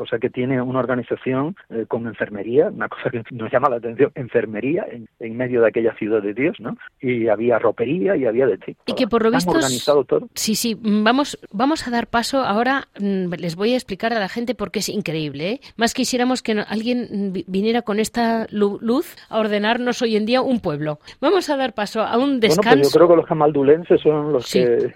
[0.00, 4.10] cosa que tiene una organización eh, con enfermería, una cosa que nos llama la atención,
[4.14, 6.78] enfermería en, medio de aquella ciudad de Dios, ¿no?
[7.02, 8.74] Y había ropería y había de todo.
[8.86, 10.28] Y que por lo visto organizado todo.
[10.34, 14.30] Sí, sí, vamos vamos a dar paso ahora mm, les voy a explicar a la
[14.30, 15.60] gente porque es increíble, ¿eh?
[15.76, 20.98] Más quisiéramos que alguien viniera con esta luz a ordenarnos hoy en día un pueblo.
[21.20, 22.70] Vamos a dar paso a un descanso.
[22.70, 24.92] Bueno, pues yo creo que los camaldulenses son los que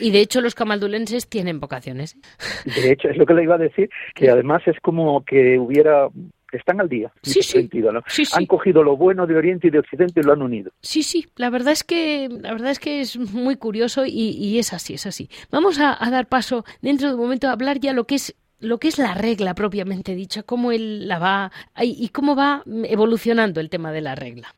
[0.00, 2.18] y de hecho los camaldulenses tienen vocaciones.
[2.66, 6.08] De hecho, es lo que le iba a decir, que además es como que hubiera
[6.56, 7.12] están al día.
[7.22, 7.58] Sí, sí.
[7.58, 8.02] Sentido, ¿no?
[8.06, 10.70] sí, Han cogido lo bueno de Oriente y de Occidente y lo han unido.
[10.80, 11.26] Sí, sí.
[11.36, 15.06] La verdad es que, la verdad es, que es muy curioso y, es así, es
[15.06, 15.28] así.
[15.50, 18.78] Vamos a, dar paso dentro de un momento a hablar ya lo que es lo
[18.78, 23.68] que es la regla propiamente dicha, cómo él la va y cómo va evolucionando el
[23.68, 24.54] tema de la regla.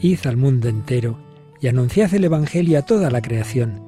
[0.00, 1.18] Id al mundo entero
[1.60, 3.87] y anunciad el Evangelio a toda la creación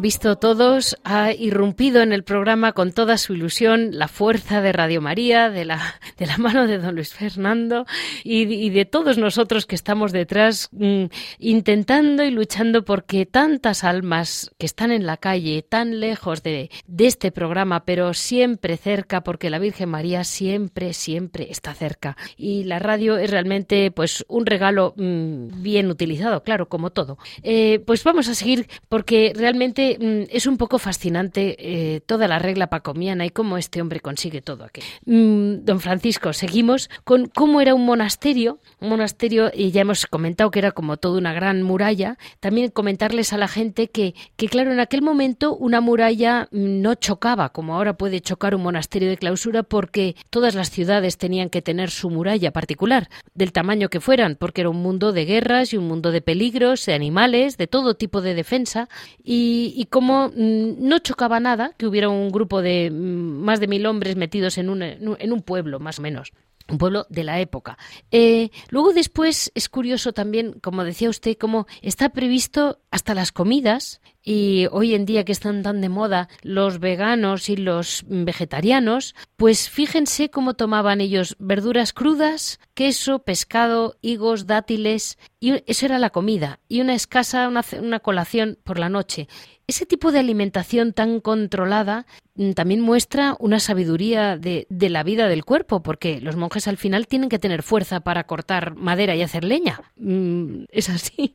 [0.00, 5.00] Visto todos, ha irrumpido en el programa con toda su ilusión la fuerza de Radio
[5.00, 7.86] María, de la, de la mano de don Luis Fernando
[8.24, 11.04] y, de todos nosotros que estamos detrás mm,
[11.38, 17.06] intentando y luchando porque tantas almas que están en la calle, tan lejos de, de
[17.06, 22.16] este programa, pero siempre cerca, porque la Virgen María siempre, siempre está cerca.
[22.36, 27.18] Y la radio es realmente pues un regalo mm, bien utilizado, claro, como todo.
[27.42, 32.38] Eh, pues vamos a seguir porque realmente mm, es un poco fascinante eh, toda la
[32.38, 34.86] regla pacomiana y cómo este hombre consigue todo aquello.
[35.06, 38.58] Mm, don Francisco, seguimos con cómo era un monasterio.
[38.80, 42.18] Un monasterio, y ya hemos comentado que era como toda una gran muralla.
[42.40, 46.94] También comentarles a la gente que, que claro, en aquel momento una muralla mm, no
[46.94, 51.62] chocaba, como ahora puede chocar un monasterio de clausura, porque todas las ciudades tenían que
[51.62, 55.76] tener su muralla particular, del tamaño que fueran, porque era un mundo de guerras y
[55.76, 58.88] un mundo de peligros, de animales, de todo tipo de defensa.
[59.22, 63.68] Y y, como mm, no chocaba nada que hubiera un grupo de mm, más de
[63.68, 66.32] mil hombres metidos en un, en un pueblo, más o menos
[66.68, 67.78] un pueblo de la época.
[68.10, 74.00] Eh, luego después es curioso también, como decía usted, cómo está previsto hasta las comidas
[74.30, 79.70] y hoy en día que están tan de moda los veganos y los vegetarianos, pues
[79.70, 86.60] fíjense cómo tomaban ellos verduras crudas, queso, pescado, higos, dátiles, y eso era la comida,
[86.68, 89.28] y una escasa, una, colación por la noche.
[89.66, 95.28] Ese tipo de alimentación tan controlada mm, también muestra una sabiduría de, de, la vida
[95.28, 99.22] del cuerpo, porque los monjes al final tienen que tener fuerza para cortar madera y
[99.22, 99.80] hacer leña.
[99.96, 101.34] Mm, es así.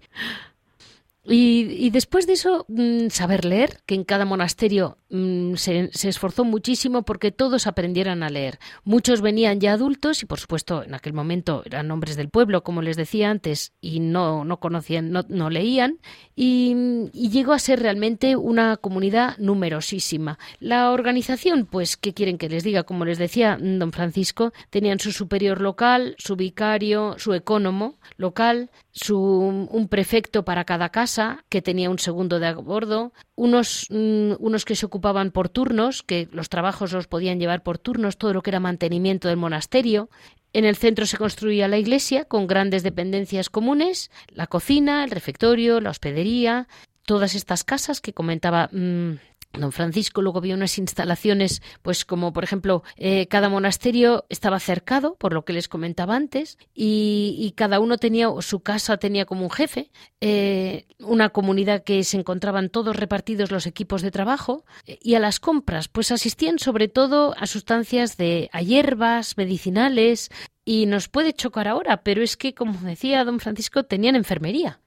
[1.25, 7.03] Y, después de eso, mm, saber leer, que en cada monasterio mm, se, esforzó muchísimo
[7.03, 8.59] porque todos aprendieran a leer.
[8.83, 12.81] Muchos venían ya adultos y, por supuesto, en aquel momento eran hombres del pueblo, como
[12.81, 15.99] les decía antes, y no, no conocían, no, leían,
[16.35, 16.75] y,
[17.13, 20.37] llegó a ser realmente una comunidad numerosísima.
[20.59, 22.83] La organización, pues, ¿qué quieren que les diga?
[22.83, 29.19] Como les decía don Francisco, tenían su superior local, su vicario, su ecónomo local, su,
[29.19, 34.65] un prefecto para cada casa, que tenía un segundo de a bordo, unos, mm, unos
[34.65, 38.41] que se ocupaban por turnos, que los trabajos los podían llevar por turnos, todo lo
[38.41, 40.09] que era mantenimiento del monasterio.
[40.53, 45.81] En el centro se construía la iglesia con grandes dependencias comunes, la cocina, el refectorio,
[45.81, 46.67] la hospedería,
[47.05, 49.13] todas estas casas que comentaba mm,
[49.53, 55.15] Don Francisco luego vio unas instalaciones, pues como por ejemplo, eh, cada monasterio estaba cercado,
[55.15, 59.51] por lo que les comentaba antes, y, cada uno tenía, su casa tenía como un
[59.51, 65.19] jefe, eh, una comunidad que se encontraban todos repartidos los equipos de trabajo, y a
[65.19, 70.31] las compras, pues asistían sobre todo a sustancias de a hierbas, medicinales,
[70.65, 74.79] y nos puede chocar ahora, pero es que, como decía don Francisco, tenían enfermería.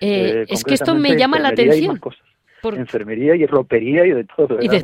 [0.00, 2.00] Eh, es que esto me llama la atención
[2.70, 4.58] enfermería y ropería y de todo.
[4.60, 4.80] Y de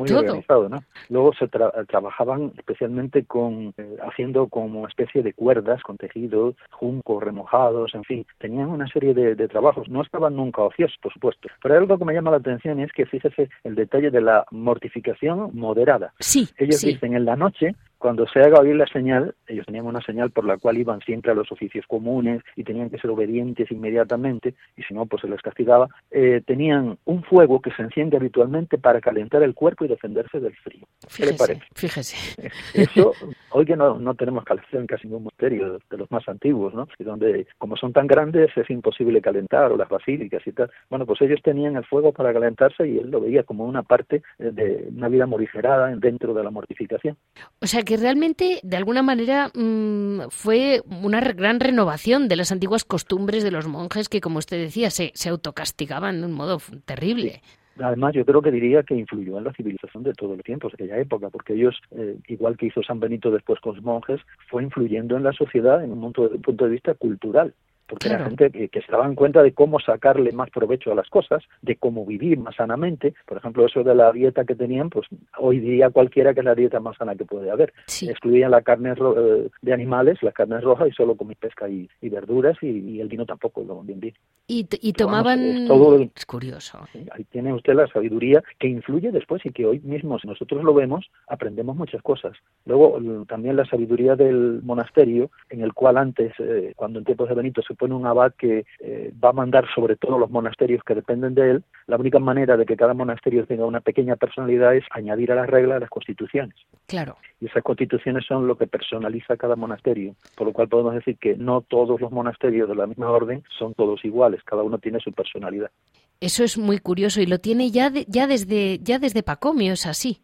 [0.47, 0.69] todo.
[0.69, 0.83] ¿no?
[1.09, 7.93] Luego se trabajaban especialmente con eh, haciendo como especie de cuerdas con tejidos, juncos remojados,
[7.95, 9.89] en fin, tenían una serie de, trabajos.
[9.89, 11.49] No estaban nunca ociosos, por supuesto.
[11.61, 15.51] Pero algo que me llama la atención es que fíjese el detalle de la mortificación
[15.53, 16.13] moderada.
[16.19, 16.47] Sí.
[16.57, 20.31] Ellos dicen en la noche cuando se haga oír la señal, ellos tenían una señal
[20.31, 24.55] por la cual iban siempre a los oficios comunes y tenían que ser obedientes inmediatamente,
[24.77, 28.77] y si no, pues se les castigaba, eh, tenían un fuego que se enciende habitualmente
[28.77, 30.87] para calentar el cuerpo y defenderse del frío.
[31.15, 31.61] ¿Qué le parece?
[31.75, 32.49] Fíjese.
[32.73, 33.11] Eso,
[33.51, 36.87] hoy que no, no tenemos calefacción en casi ningún monasterio de los más antiguos, ¿no?
[36.97, 40.71] Y donde, como son tan grandes, es imposible calentar, o las basílicas y tal.
[40.89, 44.21] Bueno, pues ellos tenían el fuego para calentarse y él lo veía como una parte
[44.37, 47.17] de una vida morigerada dentro de la mortificación.
[47.61, 52.85] O sea que realmente, de alguna manera, mm, fue una gran renovación de las antiguas
[52.85, 57.41] costumbres de los monjes que, como usted decía, se, se autocastigaban de un modo terrible.
[57.81, 60.83] Además, yo creo que diría que influyó en la civilización de todos los tiempos, de
[60.83, 64.63] aquella época, porque ellos, eh, igual que hizo San Benito después con los monjes, fue
[64.63, 67.53] influyendo en la sociedad en un punto de vista cultural
[67.89, 71.43] porque era gente que, se daban cuenta de cómo sacarle más provecho a las cosas,
[71.63, 73.15] de cómo vivir más sanamente.
[73.25, 75.07] Por ejemplo, eso de la dieta que tenían, pues
[75.39, 77.73] hoy diría cualquiera que es la dieta más sana que puede haber.
[78.01, 82.57] Excluían la carne eh, de animales, la carne roja, y solo comí pesca y, verduras,
[82.61, 84.13] y, el vino tampoco, lo bien vi.
[84.47, 85.67] Y, tomaban...
[86.15, 86.79] es curioso.
[87.11, 90.73] Ahí tiene usted la sabiduría que influye después y que hoy mismo, si nosotros lo
[90.73, 92.33] vemos, aprendemos muchas cosas.
[92.65, 97.35] Luego, también la sabiduría del monasterio, en el cual antes, eh, cuando en tiempos de
[97.35, 100.93] Benito se pone un abad que eh, va a mandar sobre todo los monasterios que
[100.93, 104.83] dependen de él, la única manera de que cada monasterio tenga una pequeña personalidad es
[104.91, 106.55] añadir a las reglas las constituciones.
[106.85, 107.15] Claro.
[107.39, 111.35] Y esas constituciones son lo que personaliza cada monasterio, por lo cual podemos decir que
[111.35, 115.11] no todos los monasterios de la misma orden son todos iguales, cada uno tiene su
[115.13, 115.71] personalidad.
[116.19, 120.21] Eso es muy curioso y lo tiene ya, ya desde ya desde Pacomio, es así.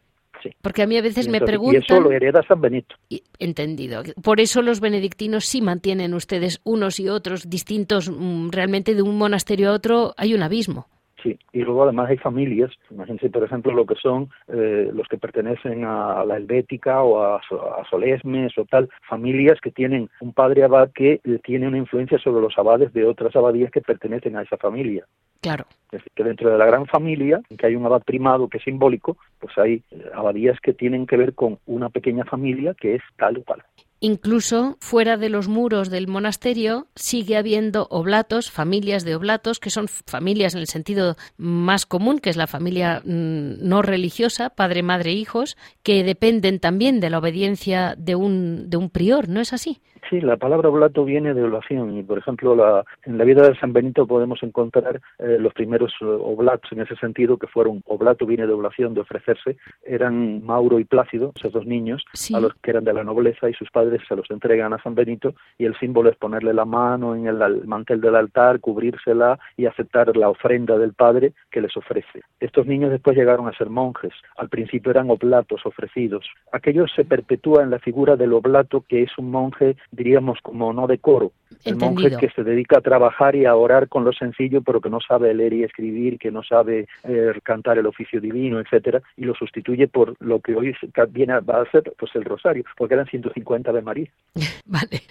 [0.61, 1.81] Porque a mí a veces me preguntan...
[1.81, 2.95] Y eso lo hereda San Benito.
[3.39, 4.03] entendido.
[4.23, 8.09] Por eso los benedictinos sí mantienen ustedes unos y otros distintos.
[8.09, 10.87] Mm, realmente de un monasterio a otro hay un abismo.
[11.25, 15.17] Sí, y luego además hay familias, imagínense por ejemplo lo que son eh, los que
[15.17, 17.41] pertenecen a la Helvética o a,
[17.89, 22.55] Solesmes o tal, familias que tienen un padre abad que tiene una influencia sobre los
[22.59, 25.07] abades de otras abadías que pertenecen a esa familia.
[25.45, 25.67] Claro.
[25.91, 28.57] Es decir, que dentro de la gran familia, en que hay un abad primado que
[28.57, 29.83] es simbólico, pues hay
[30.15, 33.61] abadías que tienen que ver con una pequeña familia que es tal o cual.
[33.99, 39.87] Incluso fuera de los muros del monasterio sigue habiendo oblatos, familias de oblatos, que son
[39.87, 45.11] familias en el sentido más común, que es la familia mm, no religiosa, padre, madre,
[45.11, 49.79] hijos, que dependen también de la obediencia de un, de un prior, ¿no es así?
[50.09, 53.57] Sí, la palabra oblato viene de oblación y, por ejemplo, la, en la vida de
[53.57, 58.25] San Benito podemos encontrar eh, los primeros eh, oblatos en ese sentido, que fueron, oblato
[58.25, 62.71] viene de oblación, de ofrecerse, eran Mauro y Plácido, esos dos niños, a los que
[62.71, 65.77] eran de la nobleza y sus padres se los entregan a San Benito y el
[65.79, 70.77] símbolo es ponerle la mano en el mantel del altar, cubrírsela y aceptar la ofrenda
[70.77, 72.21] del padre que les ofrece.
[72.39, 76.25] Estos niños después llegaron a ser monjes, al principio eran oblatos ofrecidos.
[76.51, 80.87] Aquello se perpetúa en la figura del oblato que es un monje diríamos como no
[80.87, 81.31] de coro,
[81.63, 84.89] el monje que se dedica a trabajar y a orar con lo sencillo, pero que
[84.89, 89.25] no sabe leer y escribir, que no sabe eh, cantar el oficio divino, etcétera, y
[89.25, 90.75] lo sustituye por lo que hoy
[91.09, 94.07] viene va a ser pues el rosario, porque eran 150 de María.
[94.65, 95.01] vale.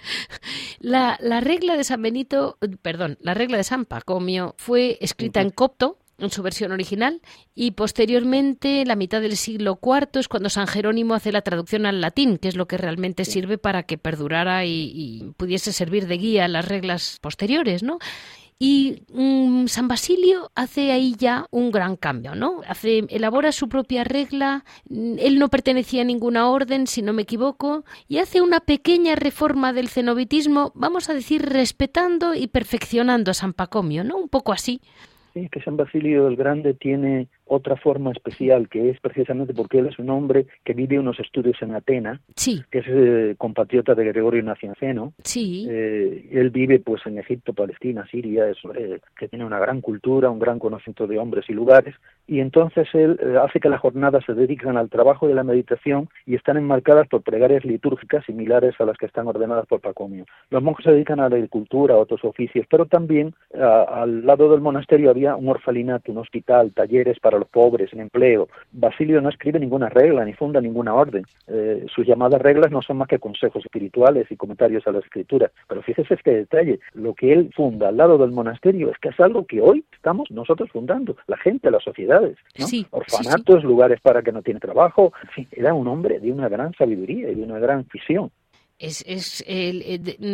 [0.79, 5.49] La, la regla de San Benito, perdón, la regla de San Pacomio fue escrita en
[5.49, 7.21] copto en su versión original
[7.53, 12.01] y posteriormente, la mitad del siglo IV, es cuando San Jerónimo hace la traducción al
[12.01, 16.45] latín, que es lo que realmente sirve para que perdurara y, pudiese servir de guía
[16.45, 17.99] a las reglas posteriores, ¿no?
[18.57, 22.61] Y mm, San Basilio hace ahí ya un gran cambio, ¿no?
[22.65, 27.23] Hace, elabora su propia regla, mm, él no pertenecía a ninguna orden, si no me
[27.23, 33.33] equivoco, y hace una pequeña reforma del cenobitismo, vamos a decir, respetando y perfeccionando a
[33.33, 34.15] San Pacomio, ¿no?
[34.15, 34.79] Un poco así.
[35.35, 39.87] Sí, que San Basilio el Grande tiene otra forma especial, que es precisamente porque él
[39.87, 42.63] es un hombre que vive unos estudios en Atena, sí.
[42.71, 45.13] que es eh, compatriota de Gregorio Nacianceno.
[45.23, 45.67] Sí.
[45.69, 50.29] Eh, él vive pues en Egipto, Palestina, Siria, es, eh, que tiene una gran cultura,
[50.29, 51.95] un gran conocimiento de hombres y lugares,
[52.27, 56.33] y entonces él hace que las jornadas se dediquen al trabajo de la meditación y
[56.35, 60.25] están enmarcadas por plegarias litúrgicas similares a las que están ordenadas por Pacomio.
[60.49, 64.61] Los monjes se dedican a la agricultura, a otros oficios, pero también al lado del
[64.61, 68.47] monasterio había un orfalinato, un hospital, talleres para los pobres, en empleo.
[68.71, 71.25] Basilio no escribe ninguna regla ni funda ninguna orden.
[71.47, 75.51] Eh, sus llamadas reglas no son más que consejos espirituales y comentarios a la escritura.
[75.67, 79.19] Pero fíjese este detalle, lo que él funda al lado del monasterio es que es
[79.19, 82.37] algo que hoy estamos nosotros fundando, la gente, las sociedades,
[82.91, 86.73] orfanatos, lugares para que no tiene trabajo, en fin, era un hombre de una gran
[86.73, 88.31] sabiduría y de una gran visión.
[88.77, 89.43] Es, es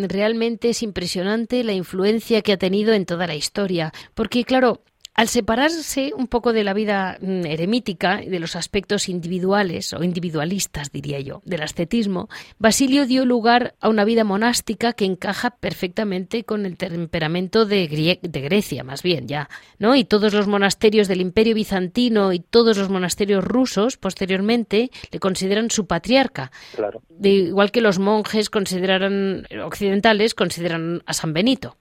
[0.10, 4.82] realmente es impresionante la influencia que ha tenido en toda la historia, porque claro,
[5.14, 10.04] Al separarse un poco de la vida mm, eremítica y de los aspectos individuales o
[10.04, 16.46] individualistas, diría yo, del ascetismo, Basilio dio lugar a una vida monástica que encaja perfectamente
[16.46, 19.50] con el temperamento de, de Grecia, más bien ya,
[19.80, 19.96] ¿no?
[19.96, 25.70] Y todos los monasterios del Imperio bizantino y todos los monasterios rusos posteriormente le consideran
[25.72, 26.52] su patriarca.
[26.76, 27.02] Claro.
[27.10, 31.78] De, igual que los monjes consideraran occidentales consideran a San Benito.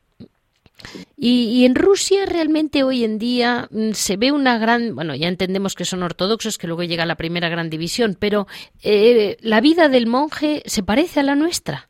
[1.16, 5.74] Y, en Rusia realmente hoy en día mm, se ve una gran, bueno, ya entendemos
[5.74, 8.46] que son ortodoxos, que luego llega la primera gran división, pero
[8.82, 11.88] eh, la vida del monje se parece a la nuestra.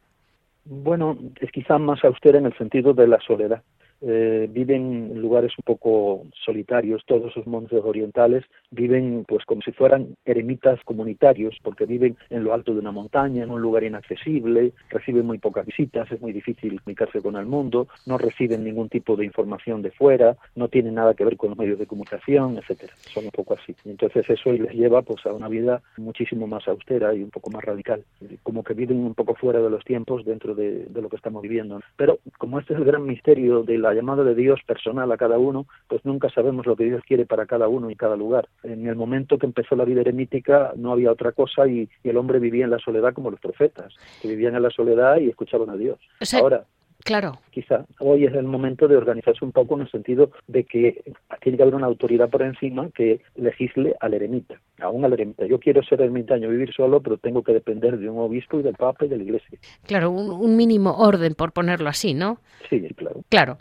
[0.65, 3.63] Bueno, es quizá más austera en el sentido de la soledad
[4.03, 9.73] eh, viven en lugares un poco solitarios, todos esos monjes orientales viven pues como si
[9.73, 14.73] fueran eremitas comunitarios, porque viven en lo alto de una montaña, en un lugar inaccesible,
[14.89, 19.17] reciben muy pocas visitas, es muy difícil comunicarse con el mundo, no reciben ningún tipo
[19.17, 22.95] de información de fuera, no tienen nada que ver con los medios de comunicación, etcétera.
[23.13, 23.75] Son un poco así.
[23.85, 27.65] entonces eso les lleva pues a una vida muchísimo más austera y un poco más
[27.65, 28.05] radical,
[28.43, 31.43] como que viven un poco fuera de los tiempos dentro de, de lo que estamos
[31.43, 31.81] viviendo.
[31.97, 35.39] Pero como este es el gran misterio de la llamada de Dios personal a cada
[35.39, 38.49] uno, pues nunca sabemos lo que Dios quiere para cada uno y cada lugar.
[38.63, 42.39] En el momento que empezó la vida eremítica no había otra cosa y, el hombre
[42.39, 45.77] vivía en la soledad como los profetas, que vivían en la soledad y escuchaban a
[45.77, 45.99] Dios.
[46.33, 46.65] Ahora,
[47.05, 47.39] Claro.
[47.51, 51.03] Quizá hoy es el momento de organizarse un poco en el sentido de que
[51.41, 55.47] tiene que haber una autoridad por encima que legisle al eremita, aún al eremita.
[55.47, 58.75] Yo quiero ser ermitaño, vivir solo, pero tengo que depender de un obispo y del
[58.75, 59.59] papa y de la iglesia.
[59.87, 62.39] Claro, un, un mínimo orden, por ponerlo así, ¿no?
[62.69, 63.23] Sí, claro.
[63.29, 63.59] Claro.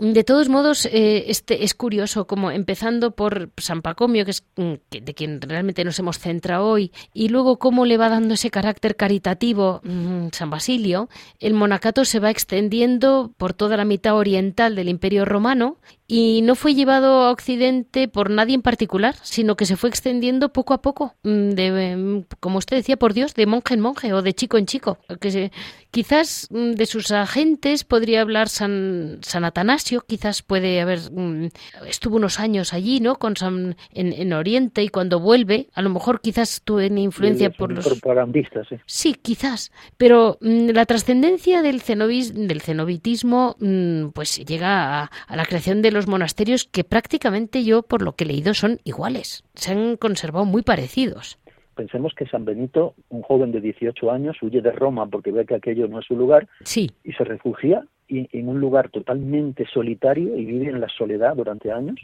[0.00, 4.72] De todos modos, eh, este es curioso, como empezando por San Pacomio, que es mm,
[4.88, 8.96] de quien realmente nos hemos centrado hoy, y luego cómo le va dando ese carácter
[8.96, 14.88] caritativo mm, San Basilio, el monacato se va extendiendo por toda la mitad oriental del
[14.88, 15.76] Imperio Romano
[16.12, 20.52] y no fue llevado a Occidente por nadie en particular, sino que se fue extendiendo
[20.52, 24.20] poco a poco, mm, de, como usted decía, por Dios, de monje en monje o
[24.20, 24.98] de chico en chico.
[25.20, 25.52] Que
[25.92, 31.48] quizás de sus agentes podría hablar San, San Atanasio, quizás puede haber mm,
[31.86, 33.14] estuvo unos años allí, ¿no?
[33.16, 37.86] Con San, en, Oriente y cuando vuelve, a lo mejor quizás tuvo influencia por los
[37.86, 38.76] propagandistas, sí.
[38.86, 45.36] Sí, quizás, pero mm, la trascendencia del cenobis, del cenobitismo mm, pues llega a, a
[45.36, 49.44] la creación de los monasterios que prácticamente yo por lo que he leído son iguales,
[49.54, 51.38] se han conservado muy parecidos.
[51.74, 55.54] Pensemos que San Benito, un joven de 18 años, huye de Roma porque ve que
[55.54, 56.90] aquello no es su lugar sí.
[57.04, 61.96] y se refugia en un lugar totalmente solitario y vive en la soledad durante años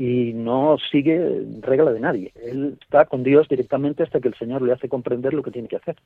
[0.00, 2.32] y no sigue regla de nadie.
[2.42, 5.68] Él está con Dios directamente hasta que el Señor le hace comprender lo que tiene
[5.68, 5.96] que hacer.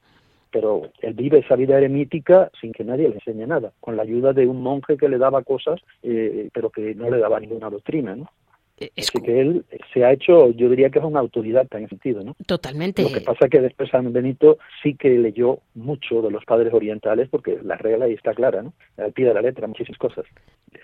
[0.50, 4.32] Pero él vive esa vida eremítica sin que nadie le enseñe nada, con la ayuda
[4.32, 8.16] de un monje que le daba cosas, eh, pero que no le daba ninguna doctrina,
[8.16, 8.28] ¿no?
[8.78, 11.90] Eh, es que él se ha hecho, yo diría que es una autoridad en ese
[11.90, 12.34] sentido, ¿no?
[12.46, 13.02] Totalmente.
[13.02, 16.74] Lo que pasa es que después San Benito sí que leyó mucho de los padres
[16.74, 18.72] orientales, porque la regla ahí está clara, ¿no?
[18.96, 20.24] Al pie de la letra, muchísimas cosas.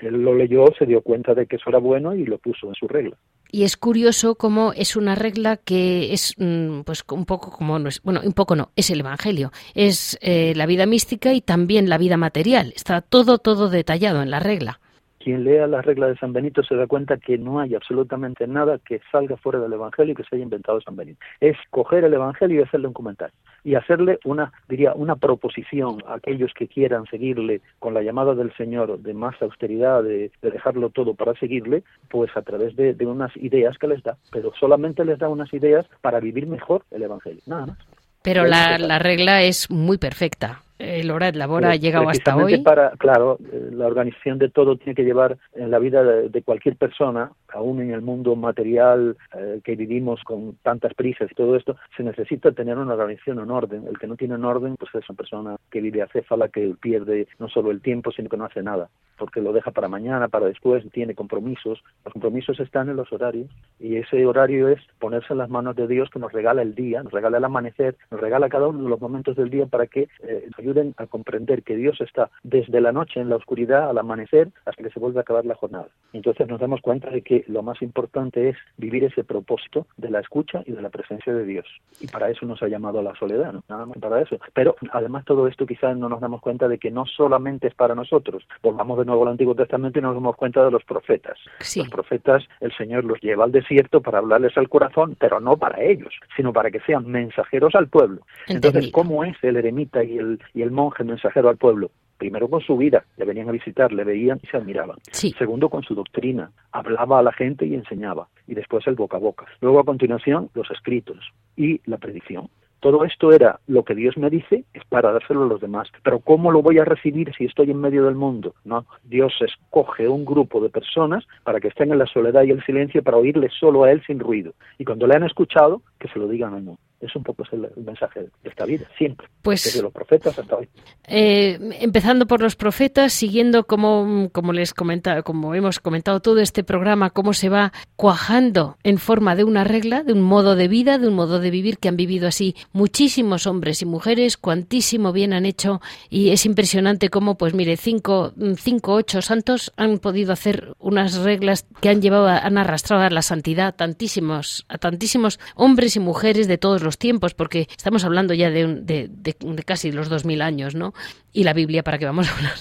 [0.00, 2.74] Él lo leyó, se dio cuenta de que eso era bueno y lo puso en
[2.74, 3.16] su regla.
[3.50, 7.88] Y es curioso cómo es una regla que es, mm, pues, un poco como, no
[7.88, 9.50] es, bueno, un poco no, es el Evangelio.
[9.74, 12.72] Es eh, la vida mística y también la vida material.
[12.76, 14.79] Está todo, todo detallado en la regla
[15.22, 18.78] quien lea las reglas de San Benito se da cuenta que no hay absolutamente nada
[18.78, 21.20] que salga fuera del Evangelio y que se haya inventado San Benito.
[21.40, 26.14] Es coger el Evangelio y hacerle un comentario y hacerle una, diría, una proposición a
[26.14, 31.14] aquellos que quieran seguirle con la llamada del Señor de más austeridad, de, dejarlo todo
[31.14, 35.18] para seguirle, pues a través de, de unas ideas que les da, pero solamente les
[35.18, 37.78] da unas ideas para vivir mejor el Evangelio, nada más.
[38.22, 42.58] Pero la, la regla es muy perfecta el hora de labor ha llegado hasta hoy.
[42.62, 46.76] Para, claro, eh, la organización de todo tiene que llevar en la vida de, cualquier
[46.76, 51.76] persona, aún en el mundo material eh, que vivimos con tantas prisas y todo esto,
[51.96, 53.86] se necesita tener una organización, un orden.
[53.86, 57.28] El que no tiene un orden, pues es una persona que vive acéfala, que pierde
[57.38, 60.46] no solo el tiempo, sino que no hace nada, porque lo deja para mañana, para
[60.46, 61.82] después, tiene compromisos.
[62.04, 65.86] Los compromisos están en los horarios y ese horario es ponerse en las manos de
[65.86, 68.88] Dios que nos regala el día, nos regala el amanecer, nos regala cada uno de
[68.88, 72.92] los momentos del día para que eh, ayuden a comprender que Dios está desde la
[72.92, 75.88] noche en la oscuridad al amanecer hasta que se vuelve a acabar la jornada.
[76.12, 80.20] Entonces nos damos cuenta de que lo más importante es vivir ese propósito de la
[80.20, 81.66] escucha y de la presencia de Dios.
[82.00, 83.62] Y para eso nos ha llamado a la soledad, ¿no?
[83.68, 84.38] nada más para eso.
[84.54, 87.94] Pero además todo esto quizás no nos damos cuenta de que no solamente es para
[87.94, 88.46] nosotros.
[88.62, 91.38] Volvamos de nuevo al Antiguo Testamento y nos damos cuenta de los profetas.
[91.76, 95.82] Los profetas, el Señor los lleva al desierto para hablarles al corazón, pero no para
[95.82, 98.22] ellos, sino para que sean mensajeros al pueblo.
[98.48, 101.90] Entonces, ¿cómo es el eremita y el, y el monje mensajero al pueblo?
[102.20, 104.98] primero con su vida, le venían a visitar, le veían y se admiraban.
[105.10, 108.28] Segundo con su doctrina, hablaba a la gente y enseñaba.
[108.46, 109.46] Y después el boca a boca.
[109.62, 111.16] Luego a continuación los escritos
[111.56, 112.50] y la predicción.
[112.80, 115.88] Todo esto era lo que Dios me dice, es para dárselo a los demás.
[116.02, 118.54] Pero ¿cómo lo voy a recibir si estoy en medio del mundo?
[118.64, 122.64] No, Dios escoge un grupo de personas para que estén en la soledad y el
[122.64, 124.52] silencio para oírle solo a Él sin ruido.
[124.78, 126.80] Y cuando le han escuchado, que se lo digan al mundo.
[127.00, 129.26] Es un poco el, mensaje de esta vida, siempre.
[129.42, 130.68] Pues, desde los profetas hasta hoy.
[131.06, 136.62] Eh, empezando por los profetas, siguiendo como, como les comenta, como hemos comentado todo este
[136.62, 140.98] programa, cómo se va cuajando en forma de una regla, de un modo de vida,
[140.98, 145.32] de un modo de vivir que han vivido así muchísimos hombres y mujeres, cuantísimo bien
[145.32, 150.74] han hecho y es impresionante cómo, pues mire, cinco, cinco ocho santos han podido hacer
[150.78, 156.00] unas reglas que han llevado, han arrastrado a la santidad tantísimos, a tantísimos hombres y
[156.00, 158.66] mujeres de todos los tiempos, porque estamos hablando ya de,
[159.10, 160.94] de, casi los 2000 años, ¿no?
[161.32, 162.54] Y la Biblia, ¿para qué vamos a hablar?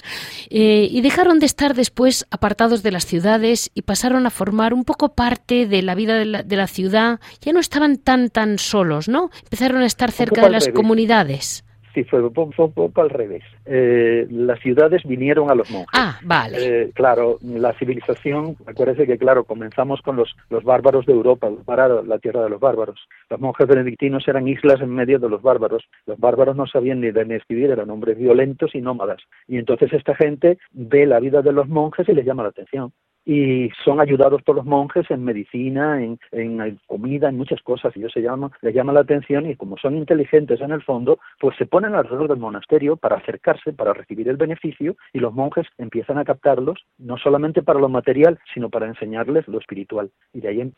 [0.49, 4.84] Eh, y dejaron de estar después apartados de las ciudades y pasaron a formar un
[4.84, 7.19] poco parte de la vida de la, de la ciudad.
[7.41, 9.30] Ya no estaban tan, tan solos, ¿no?
[9.43, 11.63] Empezaron a estar cerca de las comunidades.
[11.93, 13.43] Sí, fue un poco al revés.
[13.65, 15.89] Eh, las ciudades vinieron a los monjes.
[15.93, 16.57] Ah, vale.
[16.59, 22.01] Eh, claro, la civilización, acuérdense que, claro, comenzamos con los, los bárbaros de Europa, para
[22.03, 22.99] la tierra de los bárbaros.
[23.29, 25.83] Los monjes benedictinos eran islas en medio de los bárbaros.
[26.05, 29.21] Los bárbaros no sabían ni leer ni escribir, eran hombres violentos y nómadas.
[29.47, 32.91] Y entonces esta gente ve la vida de los monjes y les llama la atención
[33.26, 37.95] y son ayudados por los monjes en medicina, en, en comida, en muchas cosas.
[37.95, 41.20] Y ellos se llaman, les llama la atención y como son inteligentes en el fondo,
[41.39, 45.67] pues se ponen alrededor del monasterio para acercarse, para recibir el beneficio y los monjes
[45.78, 50.11] empiezan a captarlos, no solamente para lo material, sino para enseñarles lo espiritual.
[50.34, 50.74] Y de ahí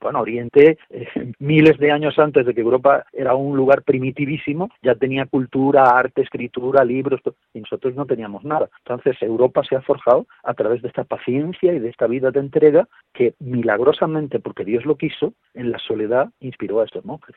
[0.00, 1.08] bueno, Oriente, eh,
[1.38, 6.22] miles de años antes de que Europa era un lugar primitivísimo, ya tenía cultura, arte,
[6.22, 7.20] escritura, libros,
[7.52, 8.68] y nosotros no teníamos nada.
[8.84, 12.40] Entonces Europa se ha forjado a través de esta paciencia y de esta vida de
[12.40, 17.36] entrega que milagrosamente, porque Dios lo quiso, en la soledad inspiró a estos monjes.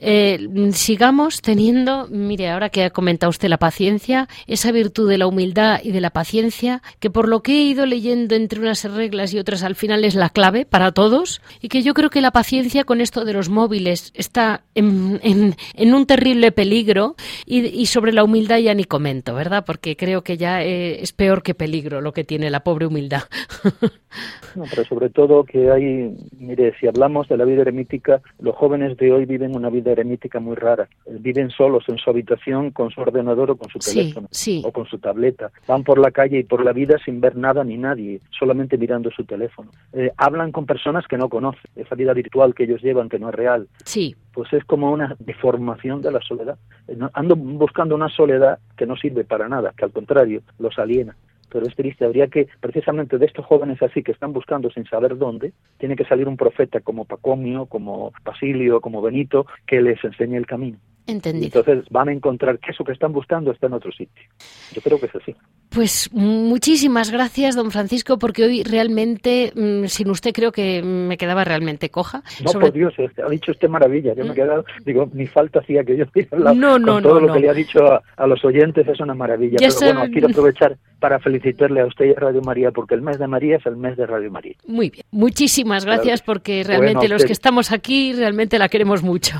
[0.00, 5.26] Eh, sigamos teniendo, mire, ahora que ha comentado usted la paciencia, esa virtud de la
[5.26, 9.32] humildad y de la paciencia, que por lo que he ido leyendo entre unas reglas
[9.32, 12.30] y otras al final es la clave para todos, y que yo creo que la
[12.30, 15.20] paciencia con esto de los móviles está en,
[15.94, 17.16] un terrible peligro,
[17.46, 19.64] y, sobre la humildad ya ni comento, ¿verdad?
[19.64, 23.22] Porque creo que ya eh, es peor que peligro lo que tiene la pobre humildad.
[24.70, 29.12] pero sobre todo que hay, mire, si hablamos de la vida eremítica, los jóvenes de
[29.12, 30.88] hoy viven una vida eremítica muy rara.
[31.06, 34.28] Viven solos en su habitación con su ordenador o con su teléfono
[34.64, 35.50] o con su tableta.
[35.66, 39.10] Van por la calle y por la vida sin ver nada ni nadie, solamente mirando
[39.10, 39.70] su teléfono.
[39.92, 41.62] Eh, hablan con personas que no conocen.
[41.74, 43.68] Esa vida virtual que ellos llevan, que no es real.
[43.84, 44.14] Sí.
[44.32, 46.58] Pues es como una deformación de la soledad.
[46.88, 51.16] Eh, ando buscando una soledad que no sirve para nada, que al contrario los aliena
[51.50, 52.04] pero es triste.
[52.04, 56.04] Habría que, precisamente de estos jóvenes así que están buscando sin saber dónde, tiene que
[56.04, 60.78] salir un profeta como Pacomio, como Basilio, como Benito, que les enseñe el camino.
[61.06, 61.60] Entendido.
[61.60, 64.24] Entonces van a encontrar que eso que están buscando está en otro sitio.
[64.72, 65.36] Yo creo que es así.
[65.68, 71.44] Pues muchísimas gracias, don Francisco, porque hoy realmente, mm, sin usted creo que me quedaba
[71.44, 72.22] realmente coja.
[72.44, 74.14] No, por Dios, ha dicho usted maravilla.
[74.14, 74.34] Yo me he mm.
[74.34, 76.56] quedado, digo, ni falta hacía que yo hablado.
[76.56, 79.58] No, no, todo lo que le ha dicho a, los oyentes es una maravilla.
[79.58, 83.18] Pero bueno, quiero aprovechar para felicitarle a usted y a Radio María, porque el mes
[83.18, 84.54] de María es el mes de Radio María.
[84.66, 85.04] Muy bien.
[85.12, 89.36] Muchísimas gracias, porque realmente los que estamos aquí realmente la queremos mucho.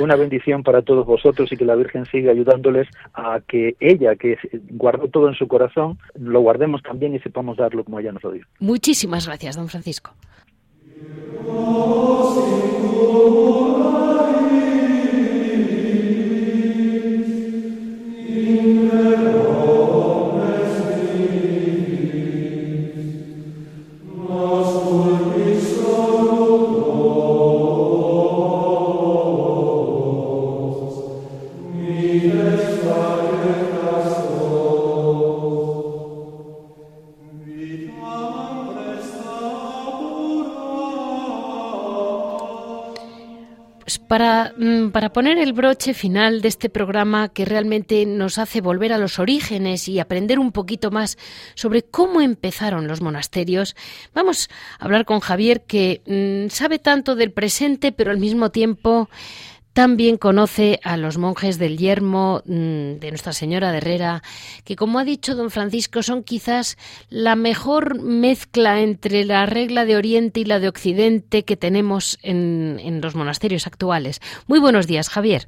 [0.00, 4.36] Una bendición para todos vosotros y que la Virgen siga ayudándoles a que ella, que
[4.70, 8.32] guardó todo en su corazón, lo guardemos también y sepamos darlo como ella nos lo
[8.32, 8.44] dio.
[8.58, 10.12] Muchísimas gracias, don Francisco.
[45.00, 49.18] Para, poner el broche final de este programa que realmente nos hace volver a los
[49.18, 51.16] orígenes y aprender un poquito más
[51.54, 53.76] sobre cómo empezaron los monasterios,
[54.12, 59.08] vamos a hablar con Javier que mm, sabe tanto del presente pero al mismo tiempo
[59.72, 64.22] también conoce a los monjes del Yermo mm, de Nuestra Señora de Herrera,
[64.64, 66.76] que como ha dicho don Francisco son quizás
[67.08, 72.78] la mejor mezcla entre la regla de Oriente y la de Occidente que tenemos en,
[72.82, 74.20] en los monasterios actuales.
[74.46, 75.46] Muy buenos días, Javier.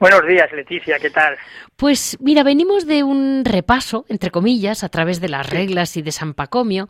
[0.00, 1.36] Buenos días, Leticia, ¿qué tal?
[1.76, 6.10] Pues mira, venimos de un repaso, entre comillas, a través de las reglas y de
[6.10, 6.88] San Pacomio,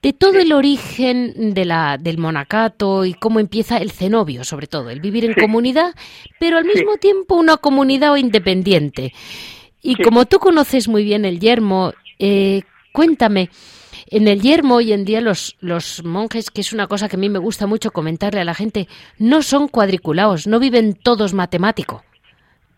[0.00, 4.90] de todo el origen de la, del monacato y cómo empieza el cenobio, sobre todo,
[4.90, 5.92] el vivir en comunidad,
[6.38, 9.12] pero al mismo tiempo una comunidad independiente.
[9.80, 13.50] Y como tú conoces muy bien el yermo, eh, cuéntame,
[14.06, 17.18] en el yermo hoy en día los, los monjes, que es una cosa que a
[17.18, 18.86] mí me gusta mucho comentarle a la gente,
[19.18, 22.04] no son cuadriculados, no viven todos matemático.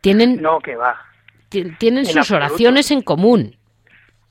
[0.04, 1.00] Tienen, no, que va.
[1.48, 3.56] Tienen sus oraciones en común.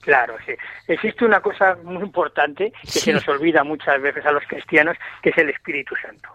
[0.02, 0.54] Claro, sí.
[0.88, 5.32] Existe una cosa muy importante que se nos olvida muchas veces a los cristianos, que
[5.32, 6.30] es el Espíritu Santo.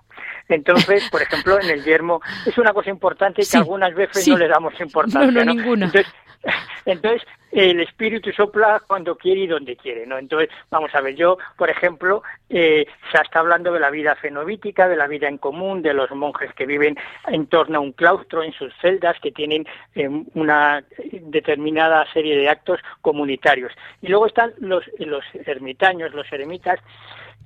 [0.49, 4.49] Entonces, por ejemplo, en el yermo es una cosa importante que algunas veces no le
[4.49, 5.31] damos importancia.
[5.31, 5.87] No, no, ninguna.
[5.87, 6.13] Entonces,
[6.85, 10.19] entonces, el espíritu sopla cuando quiere y donde quiere, ¿no?
[10.19, 14.89] Entonces, vamos a ver, yo, por ejemplo, eh, se está hablando de la vida fenobítica,
[14.89, 16.97] de la vida en común, de los monjes que viven
[17.27, 22.49] en torno a un claustro, en sus celdas, que tienen eh, una determinada serie de
[22.49, 23.73] actos comunitarios.
[24.03, 26.81] Y luego están los, los ermitaños, los eremitas,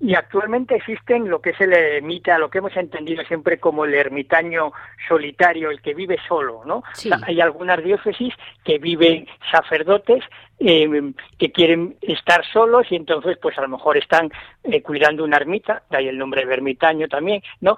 [0.03, 3.95] y actualmente existen lo que es el eremita, lo que hemos entendido siempre como el
[3.95, 4.73] ermitaño
[5.07, 6.83] solitario, el que vive solo, ¿no?
[7.23, 8.35] hay algunas diócesis
[8.65, 9.92] que viven sacerdotes
[10.59, 14.31] eh, que quieren estar solos y entonces pues a lo mejor están
[14.65, 17.77] eh, cuidando una ermita, de ahí el nombre de ermitaño también, ¿no?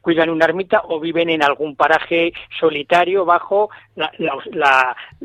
[0.00, 3.70] Cuidan una ermita o viven en algún paraje solitario bajo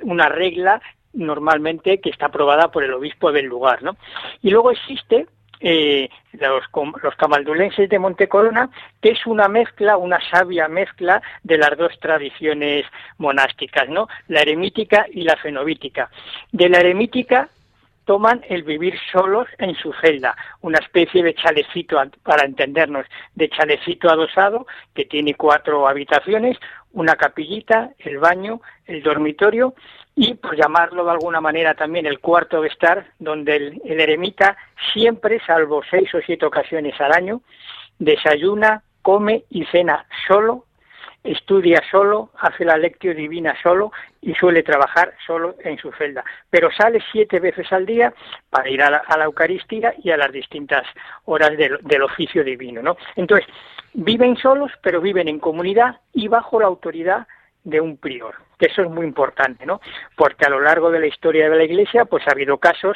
[0.04, 0.82] una regla
[1.14, 3.98] normalmente que está aprobada por el obispo del lugar, ¿no?
[4.42, 5.28] Y luego existe
[5.62, 6.64] eh, los,
[7.04, 8.70] los camaldulenses de Montecorona,
[9.02, 12.86] que es una mezcla, una sabia mezcla de las dos tradiciones
[13.18, 14.08] monásticas, ¿no?
[14.28, 16.10] La eremítica y la fenobítica.
[16.52, 17.50] De la eremítica
[18.06, 23.06] toman el vivir solos en su celda, una especie de chalecito, para entendernos,
[23.36, 26.58] de chalecito adosado que tiene cuatro habitaciones,
[26.94, 29.76] una capillita, el baño, el dormitorio
[30.16, 34.58] y, por llamarlo de alguna manera, también el cuarto estar, donde el, eremita
[34.94, 37.42] siempre, salvo seis o siete ocasiones al año,
[37.98, 40.66] desayuna, come y cena solo,
[41.24, 43.92] estudia solo, hace la lectio divina solo
[44.22, 46.24] y suele trabajar solo en su celda.
[46.50, 48.14] Pero sale siete veces al día
[48.50, 50.84] para ir a la, Eucaristía y a las distintas
[51.26, 52.82] horas del, del, oficio divino.
[52.82, 52.98] ¿no?
[53.16, 53.48] Entonces,
[53.94, 57.28] viven solos, pero viven en comunidad y bajo la autoridad
[57.64, 59.82] de un prior que eso es muy importante, ¿no?
[60.16, 62.96] Porque a lo largo de la historia de la Iglesia, pues ha habido casos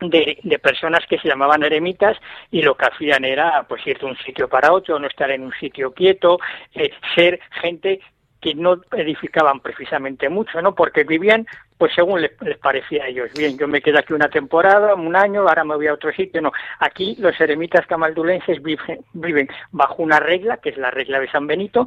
[0.00, 2.18] de, de, personas que se llamaban eremitas
[2.50, 5.44] y lo que hacían era pues ir de un sitio para otro, no estar en
[5.44, 6.38] un sitio quieto,
[6.74, 8.00] eh, ser gente
[8.46, 10.72] que no edificaban precisamente mucho, ¿no?
[10.72, 12.30] Porque vivían pues según les,
[12.62, 13.30] parecía a ellos.
[13.36, 16.40] Bien, yo me quedo aquí una temporada, un año, ahora me voy a otro sitio.
[16.40, 21.30] No, aquí los eremitas camaldulenses viven, viven bajo una regla, que es la regla de
[21.30, 21.86] San Benito,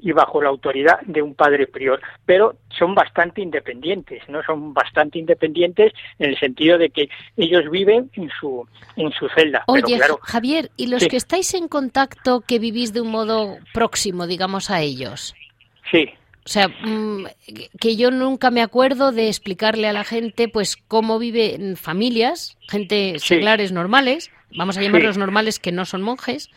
[0.00, 2.00] y bajo la autoridad de un padre prior.
[2.24, 4.42] Pero son bastante independientes, ¿no?
[4.42, 9.64] Son bastante independientes en el sentido de que ellos viven en su, en su celda.
[9.66, 14.70] Oye, Javier, ¿y los que estáis en contacto, que vivís de un modo próximo, digamos,
[14.70, 15.34] a ellos?
[15.90, 16.08] Sí.
[16.44, 17.26] O sea, mm,
[17.80, 23.18] que yo nunca me acuerdo de explicarle a la gente, pues, cómo viven familias, gente
[23.18, 26.50] seglares normales, vamos a llamarlos normales que no son monjes,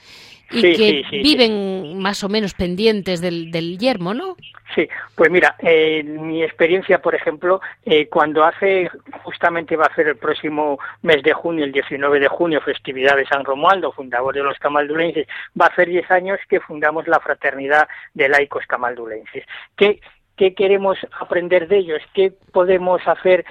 [0.52, 4.36] y que viven más o menos pendientes del, del yermo, ¿no?
[4.76, 5.56] Sí, pues mira,
[6.04, 8.90] mi experiencia, por ejemplo, eh, cuando hace,
[9.24, 13.26] justamente va a ser el próximo mes de junio, el 19 de junio, festividad de
[13.26, 15.28] San Romualdo, fundador de los camaldulenses,
[15.60, 19.44] va a ser 10 años que fundamos la Fraternidad de Laicos Camaldulenses.
[19.76, 20.02] ¿Qué,
[20.38, 22.02] ¿Qué queremos aprender de ellos?
[22.14, 23.46] ¿Qué podemos hacer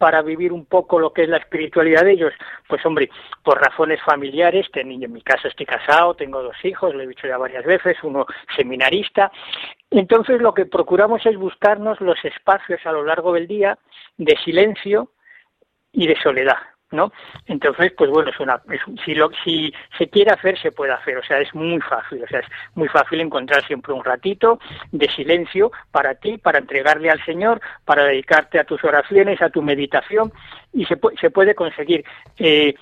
[0.00, 2.32] para vivir un poco lo que es la espiritualidad de ellos?
[2.66, 3.10] Pues hombre,
[3.44, 7.36] por razones familiares, en mi caso estoy casado, tengo dos hijos, lo he dicho ya
[7.36, 8.24] varias veces, uno
[8.56, 9.30] seminarista.
[9.90, 13.78] Entonces lo que procuramos es buscarnos los espacios a lo largo del día
[14.16, 15.10] de silencio
[15.92, 16.56] y de soledad.
[16.90, 17.12] ¿No?
[17.46, 18.60] Entonces, pues bueno, es una,
[19.04, 22.26] si, lo, si se quiere hacer, se puede hacer, o sea, es muy fácil, o
[22.26, 24.58] sea, es muy fácil encontrar siempre un ratito
[24.92, 29.62] de silencio para ti, para entregarle al Señor, para dedicarte a tus oraciones, a tu
[29.62, 30.32] meditación,
[30.72, 32.04] y se, se puede conseguir.
[32.38, 32.74] Eh,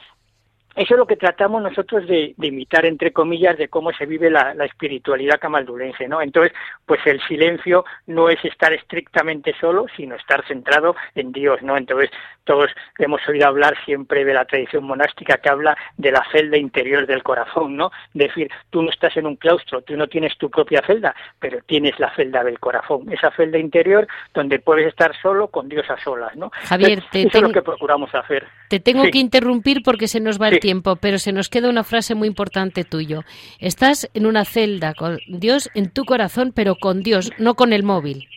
[0.79, 4.55] eso es lo que tratamos nosotros de, imitar, entre comillas, de cómo se vive la,
[4.65, 6.23] espiritualidad camaldulense, ¿no?
[6.23, 6.53] Entonces,
[6.87, 11.77] pues el silencio no es estar estrictamente solo, sino estar centrado en Dios, ¿no?
[11.77, 12.11] Entonces,
[12.45, 17.07] todos hemos oído hablar siempre de la tradición monástica que habla de la celda interior
[17.07, 17.91] del corazón, ¿no?
[18.15, 21.99] Decir, tú no estás en un claustro, tú no tienes tu propia celda, pero tienes
[21.99, 26.37] la celda del corazón, esa celda interior donde puedes estar solo con Dios a solas,
[26.37, 26.51] ¿no?
[26.53, 28.47] Javier, te eso es lo que procuramos hacer.
[28.69, 30.68] Te tengo que interrumpir porque se nos va el tiempo
[31.01, 33.23] pero se nos queda una frase muy importante tuyo.
[33.59, 37.83] Estás en una celda con Dios en tu corazón, pero con Dios, no con el
[37.83, 38.29] móvil.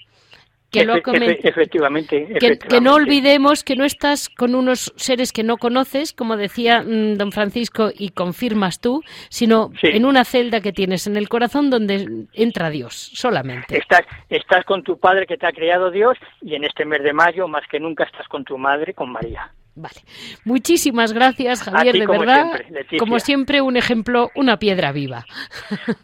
[0.72, 0.96] que lo.
[0.96, 6.82] Efectivamente, que, no olvidemos que no estás con unos seres que no conoces, como decía
[6.82, 11.70] mm, don Francisco, y confirmas tú, sino en una celda que tienes en el corazón
[11.70, 13.78] donde entra Dios solamente.
[13.78, 17.12] Estás, estás con tu Padre que te ha creado Dios y en este mes de
[17.12, 19.52] mayo, más que nunca, estás con tu Madre, con María.
[19.76, 20.02] Vale.
[20.44, 22.62] Muchísimas gracias, Javier, de verdad.
[23.00, 25.26] como siempre, un ejemplo, una piedra viva.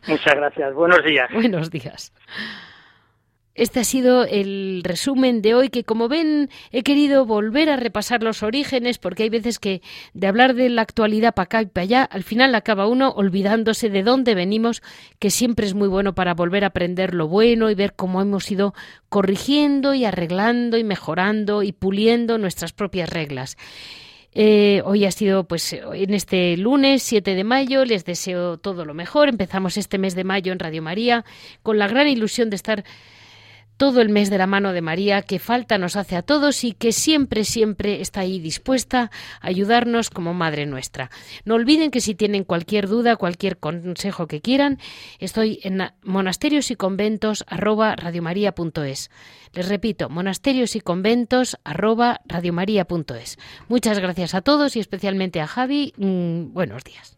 [0.08, 0.74] Muchas gracias.
[0.74, 1.30] Buenos días.
[1.34, 2.14] Buenos días.
[3.58, 8.22] Este ha sido el resumen de hoy que, como ven, he querido volver a repasar
[8.22, 9.82] los orígenes porque hay veces que
[10.14, 13.90] de hablar de la actualidad para acá y para allá, al final acaba uno olvidándose
[13.90, 14.84] de dónde venimos,
[15.18, 18.50] que siempre es muy bueno para volver a aprender lo bueno y ver cómo hemos
[18.52, 18.76] ido
[19.10, 23.58] corrigiendo y arreglando y mejorando y puliendo nuestras propias reglas.
[24.34, 27.86] Eh, hoy ha sido, pues, en este lunes 7 de mayo.
[27.86, 29.30] Les deseo todo lo mejor.
[29.30, 31.26] Empezamos este mes de mayo en Radio María
[31.64, 32.84] con la gran ilusión de estar
[33.78, 36.74] todo el mes de la mano de María, que falta nos hace a todos y
[36.74, 41.10] que siempre, siempre está ahí dispuesta a ayudarnos como Madre nuestra.
[41.46, 44.80] No olviden que si tienen cualquier duda, cualquier consejo que quieran,
[45.20, 49.12] estoy en monasterios y conventos arroba radiomaria.es.
[49.54, 53.38] Les repito, monasterios y conventos arroba radiomaria.es.
[53.68, 55.94] Muchas gracias a todos y especialmente a Javi.
[55.98, 57.18] Mm, buenos días.